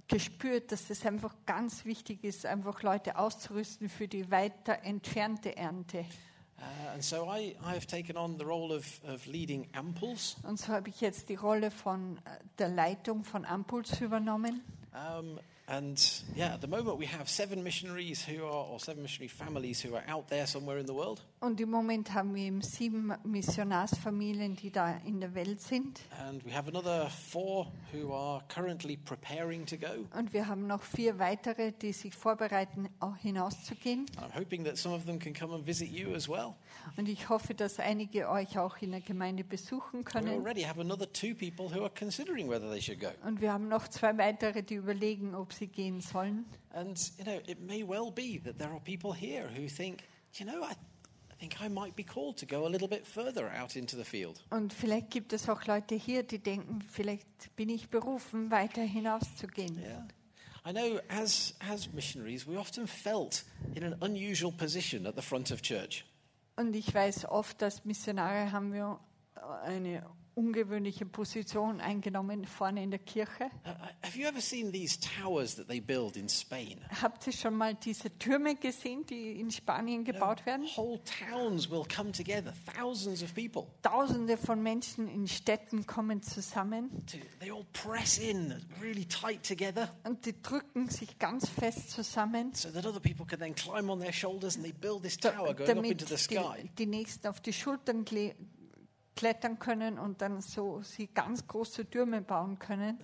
gespürt, 0.07 0.70
dass 0.70 0.91
es 0.91 1.05
einfach 1.07 1.35
ganz 1.47 1.87
wichtig 1.87 2.24
ist, 2.24 2.45
einfach 2.45 2.82
Leute 2.82 3.18
auszurüsten 3.18 3.89
für 3.89 4.07
die 4.07 4.30
weiter 4.30 4.82
entfernte 4.82 5.57
Ernte. 5.57 6.05
Uh, 6.59 6.93
and 6.93 7.03
so 7.03 7.24
I, 7.24 7.57
I 7.61 7.74
have 7.74 7.87
taken 7.87 8.16
on 8.16 8.39
the 8.39 8.45
role 8.45 8.74
of, 8.74 9.01
of 9.05 9.26
leading 9.26 9.66
Amples. 9.72 10.37
Und 10.43 10.59
so 10.59 10.68
habe 10.68 10.89
ich 10.91 11.01
jetzt 11.01 11.28
die 11.30 11.35
Rolle 11.35 11.70
von 11.70 12.18
äh, 12.18 12.39
der 12.59 12.68
Leitung 12.68 13.24
von 13.24 13.45
Ampuls 13.45 14.01
übernommen. 14.01 14.62
Um, 14.93 15.41
and 15.67 15.99
yeah, 16.37 16.55
at 16.55 16.61
the 16.61 16.67
moment 16.67 16.99
we 16.99 17.07
have 17.07 17.29
seven 17.29 17.62
missionaries 17.62 18.25
who 18.27 18.45
are, 18.45 18.67
or 18.71 18.79
seven 18.79 19.03
missionary 19.03 19.29
families 19.29 19.81
who 19.85 19.95
are 19.95 20.05
out 20.09 20.29
there 20.29 20.47
somewhere 20.47 20.79
in 20.79 20.87
the 20.87 20.95
world. 20.95 21.23
Und 21.41 21.61
im 21.61 21.71
Moment 21.71 22.12
haben 22.15 22.35
wir 22.35 22.45
eben 22.45 22.62
sieben 22.62 23.12
Missionarsfamilien, 23.25 24.57
die 24.57 24.71
da 24.71 24.97
in 25.05 25.21
der 25.21 25.35
Welt 25.35 25.61
sind. 25.61 26.01
And 26.27 26.45
we 26.45 26.53
have 26.55 26.69
another 26.69 27.09
four 27.11 27.67
who 27.93 28.12
are 28.15 28.43
currently 28.49 28.97
preparing 28.97 29.67
to 29.67 29.77
go. 29.77 30.07
Und 30.17 30.33
wir 30.33 30.47
haben 30.47 30.67
noch 30.67 30.83
vier 30.83 31.19
weitere, 31.19 31.73
die 31.73 31.93
sich 31.93 32.15
vorbereiten, 32.15 32.89
auch 33.01 33.17
hinauszugehen. 33.17 34.07
I'm 34.17 34.35
hoping 34.39 34.65
that 34.65 34.77
some 34.79 34.95
of 34.95 35.05
them 35.07 35.19
can 35.19 35.35
come 35.35 35.55
and 35.55 35.67
visit 35.67 35.89
you 35.91 36.15
as 36.15 36.29
well. 36.29 36.55
Und 36.97 37.09
ich 37.09 37.29
hoffe, 37.29 37.55
dass 37.55 37.79
einige 37.79 38.29
euch 38.29 38.59
auch 38.59 38.77
in 38.81 38.91
der 38.93 39.01
Gemeinde 39.01 39.45
besuchen 39.45 40.01
We 40.01 40.05
können. 40.05 40.29
already 40.41 40.62
have 40.62 40.81
another 40.81 41.11
two 41.11 41.35
people 41.35 41.69
who 41.75 41.83
are 41.83 41.93
considering 41.99 42.49
whether 42.49 42.71
they 42.71 42.81
should 42.81 43.01
go. 43.01 43.09
Und 43.27 43.41
wir 43.41 43.53
haben 43.53 43.69
noch 43.69 43.89
zwei 43.89 44.17
weitere, 44.19 44.62
die 44.62 44.75
überlegen, 44.75 45.35
ob 45.35 45.53
sie 45.59 45.67
gehen 45.67 46.01
sollen. 46.01 46.45
And, 46.71 46.99
you 47.19 47.25
know, 47.25 47.41
it 47.47 47.61
may 47.61 47.83
well 47.83 48.11
be 48.11 48.39
that 48.45 48.59
there 48.59 48.71
are 48.71 48.81
people 48.81 49.13
here 49.15 49.49
who 49.49 49.69
think, 49.69 50.05
you 50.35 50.47
know, 50.47 50.63
I, 50.63 50.73
I 51.31 51.35
think 51.39 51.61
I 51.61 51.69
might 51.69 51.97
be 51.97 52.05
called 52.05 52.37
to 52.39 52.47
go 52.47 52.67
a 52.67 52.69
little 52.69 52.89
bit 52.89 53.07
further 53.07 53.51
out 53.51 53.77
into 53.77 53.97
the 53.97 54.05
field. 54.05 54.43
Und 54.51 54.73
vielleicht 54.73 55.11
gibt 55.11 55.33
es 55.33 55.49
auch 55.49 55.67
Leute 55.67 55.95
hier, 55.95 56.23
die 56.23 56.39
denken, 56.39 56.83
vielleicht 56.83 57.55
bin 57.57 57.69
ich 57.69 57.89
berufen, 57.89 58.51
weiter 58.51 58.83
hinauszugehen. 58.83 59.79
Yeah. 59.79 60.07
I 60.67 60.73
know 60.73 60.99
as, 61.09 61.55
as 61.61 61.93
missionaries, 61.93 62.47
we 62.47 62.57
often 62.57 62.87
felt 62.87 63.45
in 63.75 63.85
an 63.85 63.97
unusual 64.01 64.51
position 64.51 65.07
at 65.07 65.15
the 65.15 65.23
front 65.23 65.51
of 65.51 65.61
church. 65.61 66.05
Und 66.57 66.75
ich 66.75 66.95
weiß 66.95 67.27
oft, 67.27 67.63
als 67.63 67.85
Missionare 67.85 68.51
haben 68.53 68.73
wir 68.73 68.99
eine 69.65 70.05
ungewöhnliche 70.35 71.07
Position 71.07 71.80
eingenommen 71.80 72.45
vorne 72.45 72.82
in 72.82 72.91
der 72.91 73.01
Kirche. 73.01 73.51
Uh, 73.64 73.70
have 74.03 74.18
you 74.18 74.26
ever 74.26 74.41
seen 74.41 74.72
these 74.72 74.99
towers 74.99 75.57
that 75.57 75.68
they 75.68 75.80
build 75.80 76.16
in 76.16 76.28
Spain? 76.28 76.80
Habt 77.01 77.26
ihr 77.26 77.32
schon 77.32 77.55
mal 77.55 77.74
diese 77.74 78.16
Türme 78.18 78.57
gesehen, 78.57 79.07
die 79.07 79.41
in 79.41 79.51
Spanien 79.51 80.05
gebaut 80.05 80.45
werden? 80.47 80.66
Whole 80.76 81.01
towns 81.05 81.70
will 81.70 81.85
come 81.85 82.12
together, 82.12 82.53
thousands 82.76 83.22
of 83.22 83.35
people. 83.35 83.66
Tausende 83.82 84.37
von 84.37 84.62
Menschen 84.62 85.09
in 85.09 85.26
Städten 85.26 85.87
kommen 85.87 86.22
zusammen 86.22 86.91
they 87.41 87.51
all 87.51 87.66
press 87.72 88.18
in 88.18 88.55
really 88.80 89.05
tight 89.05 89.43
together 89.43 89.89
und 90.05 90.24
die 90.26 90.41
drücken 90.41 90.89
sich 90.89 91.18
ganz 91.18 91.49
fest 91.49 91.91
zusammen, 91.91 92.55
so 92.55 92.70
that 92.70 92.87
other 92.87 93.01
people 93.01 93.26
can 93.26 93.39
then 93.39 93.55
climb 93.55 93.91
on 93.91 94.01
their 94.01 94.12
shoulders 94.12 94.57
and 94.57 94.64
they 94.64 94.72
build 94.72 95.03
this 95.03 95.16
tower 95.16 95.55
going 95.55 95.61
up 95.61 95.66
damit 95.66 95.91
into 95.93 96.07
the 96.07 96.14
die, 96.14 96.37
sky. 96.37 96.70
die 96.78 96.87
Nächsten 96.87 97.26
auf 97.28 97.41
die 97.41 97.53
Schultern 97.53 98.05
klettern 99.17 99.59
können 99.59 99.99
und 99.99 100.21
dann 100.23 100.41
so 100.41 100.81
sie 100.83 101.07
ganz 101.09 101.47
große 101.47 101.89
Türme 101.91 102.21
bauen 102.21 102.59
können. 102.59 102.99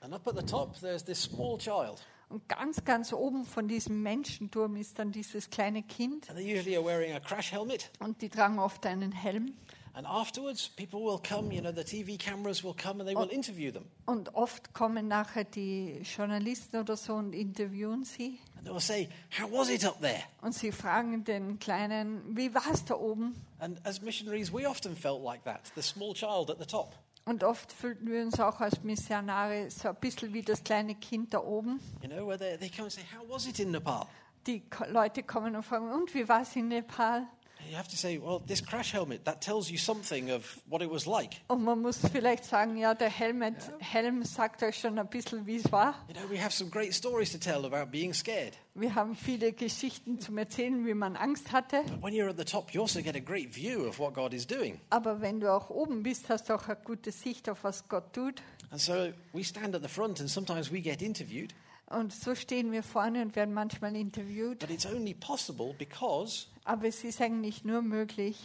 And 0.00 0.14
up 0.14 0.26
at 0.26 0.36
the 0.36 0.44
top, 0.44 0.78
there's 0.80 1.04
this 1.04 1.22
small 1.22 1.58
child. 1.58 2.02
Und 2.30 2.48
ganz, 2.48 2.84
ganz 2.84 3.12
oben 3.12 3.44
von 3.44 3.66
diesem 3.68 4.02
Menschenturm 4.02 4.76
ist 4.76 4.98
dann 4.98 5.10
dieses 5.10 5.50
kleine 5.50 5.82
Kind 5.82 6.30
And 6.30 6.38
they 6.38 6.56
usually 6.56 6.76
are 6.76 6.84
wearing 6.84 7.12
a 7.14 7.20
crash 7.20 7.50
helmet. 7.52 7.90
und 7.98 8.22
die 8.22 8.28
tragen 8.28 8.58
oft 8.58 8.86
einen 8.86 9.12
Helm. 9.12 9.54
And 9.92 10.06
afterwards, 10.06 10.68
people 10.68 11.04
will 11.04 11.18
come, 11.18 11.52
you 11.52 11.60
know, 11.60 11.72
the 11.72 11.82
TV 11.82 12.16
cameras 12.16 12.62
will 12.62 12.74
come 12.74 13.00
and 13.00 13.08
they 13.08 13.14
will 13.14 13.30
interview 13.30 13.72
them. 13.72 13.86
Und 14.06 14.34
oft 14.34 14.72
kommen 14.72 15.08
nachher 15.08 15.44
die 15.44 16.02
Journalisten 16.02 16.76
oder 16.78 16.96
so 16.96 17.14
und 17.14 17.32
interviewen 17.32 18.04
sie. 18.04 18.38
And 18.56 18.66
they 18.66 18.72
will 18.72 18.80
say, 18.80 19.08
How 19.38 19.50
was 19.50 19.68
it 19.68 19.84
up 19.84 20.00
there? 20.00 20.22
Und 20.42 20.54
sie 20.54 20.70
fragen 20.70 21.24
den 21.24 21.58
Kleinen, 21.58 22.36
wie 22.36 22.54
war 22.54 22.70
es 22.72 22.84
da 22.84 22.94
oben? 22.94 23.34
And 23.58 23.84
as 23.84 24.00
missionaries, 24.00 24.52
we 24.52 24.68
often 24.68 24.94
felt 24.94 25.22
like 25.22 25.42
that 25.44 25.60
the 25.74 25.82
small 25.82 26.14
child 26.14 26.50
at 26.50 26.58
the 26.58 26.66
top. 26.66 26.94
Und 27.24 27.44
oft 27.44 27.72
fühlten 27.72 28.10
wir 28.10 28.22
uns 28.22 28.40
auch 28.40 28.60
als 28.60 28.82
Missionare 28.82 29.70
so 29.70 29.88
ein 29.88 29.96
bisschen 29.96 30.32
wie 30.32 30.42
das 30.42 30.62
kleine 30.64 30.94
Kind 30.94 31.34
da 31.34 31.40
oben. 31.40 31.80
You 32.02 32.08
know, 32.08 32.26
where 32.26 32.38
they, 32.38 32.56
they 32.56 32.70
come 32.70 32.84
and 32.84 32.92
say, 32.92 33.02
How 33.12 33.28
was 33.28 33.46
it 33.46 33.58
in 33.58 33.72
Nepal? 33.72 34.06
Die 34.46 34.62
Leute 34.88 35.22
kommen 35.22 35.54
und 35.54 35.62
fragen, 35.64 35.92
und 35.92 36.14
wie 36.14 36.28
war 36.28 36.42
es 36.42 36.56
in 36.56 36.68
Nepal? 36.68 37.26
You 37.70 37.76
have 37.76 37.88
to 37.90 37.96
say, 37.96 38.18
Well, 38.20 38.40
this 38.44 38.60
crash 38.60 38.92
helmet, 38.92 39.24
that 39.26 39.40
tells 39.40 39.70
you 39.70 39.78
something 39.78 40.32
of 40.32 40.60
what 40.68 40.82
it 40.82 40.90
was 40.90 41.06
like. 41.06 41.36
Und 41.46 41.62
man 41.62 41.80
muss 41.80 41.98
vielleicht 41.98 42.44
sagen, 42.44 42.76
ja, 42.76 42.94
der 42.94 43.08
Helm, 43.10 43.44
Helm 43.78 44.24
sagt 44.24 44.64
euch 44.64 44.76
schon 44.80 44.98
ein 44.98 45.06
bisschen, 45.08 45.46
wie 45.46 45.56
es 45.56 45.70
war. 45.70 45.94
You 46.08 46.14
know, 46.14 46.28
we 46.28 46.42
have 46.42 46.50
some 46.52 46.68
great 46.68 46.92
stories 46.92 47.30
to 47.30 47.38
tell 47.38 47.64
about 47.64 47.92
being 47.92 48.12
scared. 48.12 48.54
Wir 48.74 48.94
haben 48.96 49.14
viele 49.14 49.52
Geschichten 49.52 50.18
zum 50.18 50.36
Erzählen, 50.38 50.84
wie 50.84 50.94
man 50.94 51.14
Angst 51.14 51.52
hatte. 51.52 51.82
But 51.86 52.02
when 52.02 52.12
you're 52.12 52.28
at 52.28 52.38
the 52.38 52.44
top, 52.44 52.72
you 52.72 52.82
also 52.82 53.00
get 53.02 53.14
a 53.14 53.20
great 53.20 53.54
view 53.54 53.86
of 53.86 54.00
what 54.00 54.14
God 54.14 54.34
is 54.34 54.44
doing. 54.46 54.80
Aber 54.90 55.20
wenn 55.20 55.38
du 55.38 55.52
auch 55.54 55.70
oben 55.70 56.02
bist, 56.02 56.28
hast 56.28 56.48
du 56.48 56.54
auch 56.54 56.66
eine 56.66 56.76
gute 56.82 57.12
Sicht 57.12 57.48
auf 57.48 57.62
was 57.62 57.88
Gott 57.88 58.12
tut. 58.12 58.42
And 58.72 58.80
so 58.80 59.12
we 59.32 59.44
stand 59.44 59.76
at 59.76 59.82
the 59.82 59.88
front 59.88 60.18
and 60.20 60.28
sometimes 60.28 60.72
we 60.72 60.80
get 60.80 61.02
interviewed, 61.02 61.54
Und 61.86 62.12
so 62.12 62.34
stehen 62.36 62.70
wir 62.70 62.82
vorne 62.84 63.20
und 63.22 63.34
werden 63.36 63.52
manchmal 63.54 63.94
interviewt. 63.96 64.60
but 64.60 64.70
it's 64.70 64.86
only 64.86 65.12
possible 65.14 65.74
because 65.78 66.46
Aber 66.70 66.86
es 66.86 67.02
ist 67.02 67.20
eigentlich 67.20 67.64
nur 67.64 67.82
möglich, 67.82 68.36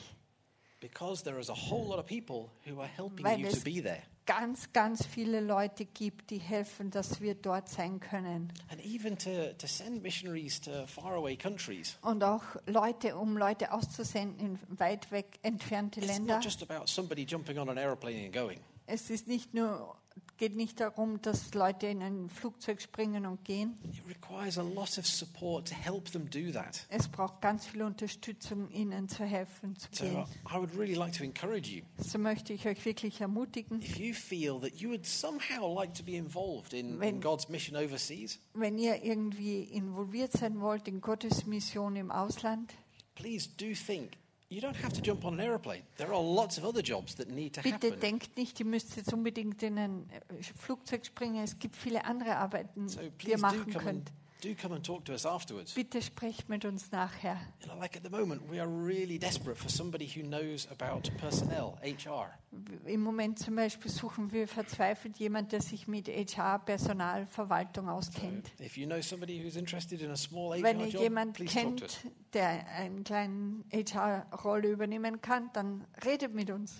because 0.79 1.23
there 1.23 1.39
is 1.39 1.49
a 1.49 1.53
whole 1.55 1.87
lot 1.87 1.99
of 1.99 2.05
people 2.07 2.49
who 2.65 2.79
are 2.79 2.87
helping 2.87 3.23
Weil 3.25 3.39
you 3.39 3.47
to 3.49 3.55
es- 3.57 3.63
be 3.63 3.81
there. 3.81 4.01
ganz, 4.25 4.73
ganz 4.73 5.05
viele 5.05 5.39
Leute 5.41 5.85
gibt, 5.85 6.31
die 6.31 6.39
helfen, 6.39 6.89
dass 6.89 7.21
wir 7.21 7.35
dort 7.35 7.69
sein 7.69 7.99
können. 7.99 8.51
And 8.71 8.83
even 8.83 9.15
to, 9.19 9.53
to 9.57 9.67
send 9.67 10.01
missionaries 10.01 10.59
to 10.61 10.87
faraway 10.87 11.35
countries. 11.37 11.97
Und 12.01 12.23
auch 12.23 12.41
Leute, 12.65 13.15
um 13.15 13.37
Leute 13.37 13.71
auszusenden 13.71 14.57
in 14.69 14.79
weit 14.79 15.11
weg 15.11 15.37
entfernte 15.43 15.99
It's 15.99 16.09
Länder. 16.09 16.35
not 16.37 16.43
just 16.43 16.63
about 16.69 16.87
somebody 16.87 17.23
jumping 17.23 17.59
on 17.59 17.69
an 17.69 17.77
aeroplane 17.77 18.25
and 18.25 18.33
going. 18.33 18.59
Es 18.87 19.09
ist 19.11 19.27
nicht 19.27 19.53
nur, 19.53 19.95
geht 20.37 20.55
nicht 20.55 20.79
darum, 20.79 21.21
dass 21.21 21.53
Leute 21.53 21.87
in 21.87 22.01
ein 22.01 22.29
Flugzeug 22.29 22.81
springen 22.81 23.25
und 23.25 23.43
gehen. 23.45 23.77
It 23.83 24.01
requires 24.07 24.57
a 24.57 24.61
lot 24.63 24.97
of 24.97 25.05
support 25.07 25.67
to 25.69 25.75
help 25.75 26.11
them 26.11 26.29
do 26.29 26.51
that. 26.51 26.85
Es 26.89 27.07
braucht 27.07 27.41
ganz 27.41 27.65
viel 27.65 27.83
Unterstützung, 27.83 28.69
ihnen 28.71 29.07
zu 29.09 29.23
helfen, 29.25 29.75
zu 29.77 29.87
So 29.91 30.03
gehen. 30.05 30.25
I 30.49 30.55
would 30.57 30.75
really 30.77 30.95
like 30.95 31.13
to 31.17 31.23
encourage 31.23 31.69
you. 31.69 31.83
So 31.97 32.17
möchte 32.17 32.53
ich 32.53 32.67
euch 32.67 32.83
wirklich 32.85 33.21
ermutigen, 33.21 33.81
If 33.81 33.97
you 33.97 34.13
feel 34.13 34.59
that 34.61 34.75
you 34.75 34.89
would 34.89 35.05
somehow 35.05 35.73
like 35.73 35.93
to 35.93 36.03
be 36.03 36.17
involved 36.17 36.73
in, 36.73 36.99
Wenn- 36.99 37.15
in 37.15 37.21
God's 37.21 37.49
mission 37.49 37.77
overseas, 37.77 38.39
wenn 38.53 38.77
ihr 38.77 39.03
irgendwie 39.03 39.63
involviert 39.63 40.31
sein 40.33 40.59
wollt 40.59 40.87
in 40.87 41.01
Gottes 41.01 41.45
Mission 41.45 41.95
im 41.95 42.11
Ausland, 42.11 42.73
please 43.15 43.47
do 43.57 43.67
think. 43.73 44.11
You 44.55 44.61
don't 44.61 44.81
have 44.81 44.93
to 44.93 45.01
jump 45.01 45.25
on 45.25 45.33
an 45.33 45.41
aeroplane. 45.41 45.81
There 45.97 46.13
are 46.13 46.23
lots 46.23 46.57
of 46.57 46.63
other 46.63 46.81
jobs 46.81 47.13
that 47.15 47.29
need 47.29 47.55
to 47.55 47.61
bitte 47.61 47.91
denkt 47.91 48.37
nicht, 48.37 48.57
ihr 48.61 48.65
müsst 48.65 48.95
jetzt 48.95 49.11
unbedingt 49.11 49.61
in 49.63 49.77
ein 49.77 50.09
äh, 50.09 50.43
Flugzeug 50.43 51.05
springen. 51.05 51.43
Es 51.43 51.59
gibt 51.59 51.75
viele 51.75 52.05
andere 52.05 52.37
Arbeiten, 52.37 52.87
So 52.87 53.01
die 53.21 53.31
ihr 53.31 53.37
machen 53.37 53.69
könnt. 53.73 54.13
Do 54.41 54.53
come 54.53 54.75
and 54.75 54.85
talk 54.85 55.05
to 55.05 55.13
us 55.13 55.25
afterwards. 55.25 55.73
Bitte 55.73 56.01
sprecht 56.01 56.49
mit 56.49 56.65
uns 56.65 56.91
nachher. 56.91 57.37
You 57.61 57.67
know, 57.67 57.79
like 57.79 57.95
at 57.95 58.03
the 58.03 58.09
moment, 58.09 58.41
we 58.49 58.59
are 58.61 58.67
really 58.67 59.17
desperate 59.17 59.57
for 59.57 59.69
somebody 59.69 60.05
who 60.05 60.21
knows 60.21 60.67
about 60.71 61.09
personnel, 61.17 61.77
HR. 61.83 62.37
Im 62.85 63.01
Moment 63.01 63.39
zum 63.39 63.55
Beispiel 63.55 63.91
suchen 63.91 64.31
wir 64.31 64.47
verzweifelt 64.47 65.17
jemanden, 65.17 65.49
der 65.49 65.61
sich 65.61 65.87
mit 65.87 66.07
HR, 66.07 66.59
Personal, 66.59 67.25
Verwaltung 67.27 67.89
auskennt. 67.89 68.51
If 68.59 68.77
you 68.77 68.85
know 68.85 69.01
somebody 69.01 69.41
who's 69.43 69.55
interested 69.55 70.01
in 70.01 70.11
a 70.11 70.15
small 70.15 70.61
Wenn 70.61 70.77
HR 70.79 70.85
ihr 70.85 70.91
job, 70.91 71.01
jemanden 71.01 71.33
please 71.33 71.53
talk 71.53 71.77
to 71.77 71.85
us. 71.85 72.01
kennt, 72.01 72.13
der 72.33 72.67
eine 72.69 73.03
kleine 73.03 73.63
HR-Rolle 73.73 74.69
übernehmen 74.69 75.21
kann, 75.21 75.49
dann 75.53 75.85
redet 76.05 76.33
mit 76.33 76.49
uns. 76.49 76.75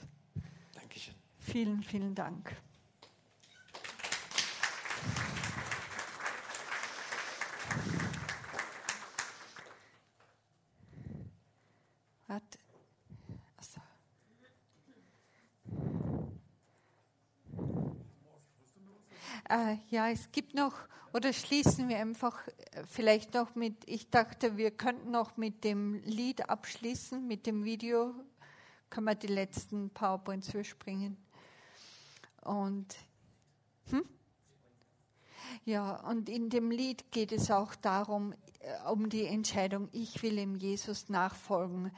Dankeschön. 0.74 1.16
Vielen, 1.38 1.84
vielen 1.84 2.16
Dank. 2.16 2.56
Warte. 12.28 12.58
Achso. 13.58 13.82
Äh, 19.48 19.78
ja, 19.90 20.10
es 20.10 20.32
gibt 20.32 20.56
noch, 20.56 20.74
oder 21.14 21.32
schließen 21.34 21.88
wir 21.88 22.00
einfach 22.00 22.48
äh, 22.48 22.84
vielleicht 22.88 23.36
noch 23.36 23.54
mit, 23.54 23.88
ich 23.88 24.10
dachte, 24.10 24.58
wir 24.58 24.72
könnten 24.72 25.12
noch 25.12 25.38
mit 25.38 25.64
dem 25.64 26.02
Lied 26.04 26.50
abschließen, 26.50 27.28
mit 27.28 27.46
dem 27.46 27.64
Video, 27.64 28.16
können 28.90 29.06
wir 29.06 29.16
die 29.16 29.28
letzten 29.28 29.92
PowerPoints 29.92 30.52
überspringen. 30.54 31.18
Und, 32.42 32.96
hm? 33.90 34.04
Ja, 35.66 35.96
und 36.08 36.30
in 36.30 36.50
dem 36.50 36.70
Lied 36.70 37.12
geht 37.12 37.32
es 37.32 37.50
auch 37.50 37.74
darum, 37.74 38.34
äh, 38.60 38.90
um 38.92 39.10
die 39.10 39.26
Entscheidung, 39.26 39.90
ich 39.92 40.22
will 40.22 40.38
ihm 40.38 40.56
Jesus 40.56 41.10
nachfolgen. 41.10 41.92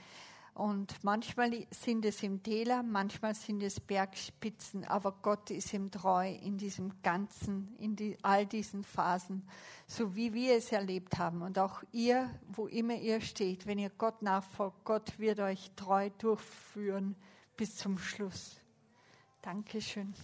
Und 0.53 1.03
manchmal 1.03 1.68
sind 1.70 2.03
es 2.05 2.24
im 2.24 2.41
Täler, 2.41 2.82
manchmal 2.82 3.36
sind 3.36 3.61
es 3.61 3.80
Bergspitzen, 3.80 4.86
aber 4.86 5.11
Gott 5.22 5.51
ist 5.51 5.72
ihm 5.72 5.91
treu 5.91 6.32
in 6.32 6.57
diesem 6.57 6.93
ganzen, 7.03 7.76
in 7.78 7.95
die, 7.95 8.18
all 8.24 8.47
diesen 8.47 8.84
Phasen, 8.84 9.47
so 9.86 10.15
wie 10.15 10.34
wir 10.34 10.55
es 10.55 10.72
erlebt 10.72 11.20
haben. 11.20 11.43
Und 11.43 11.59
auch 11.59 11.84
ihr, 11.91 12.30
wo 12.47 12.65
immer 12.65 12.95
ihr 12.95 13.22
steht, 13.22 13.68
wenn 13.68 13.78
ihr 13.78 13.91
Gott 13.91 14.24
nachfolgt, 14.24 14.84
Gott 14.84 15.20
wird 15.20 15.39
euch 15.41 15.70
treu 15.76 16.09
durchführen 16.18 17.15
bis 17.55 17.76
zum 17.76 17.99
Schluss. 17.99 18.59
Dankeschön. 19.43 20.15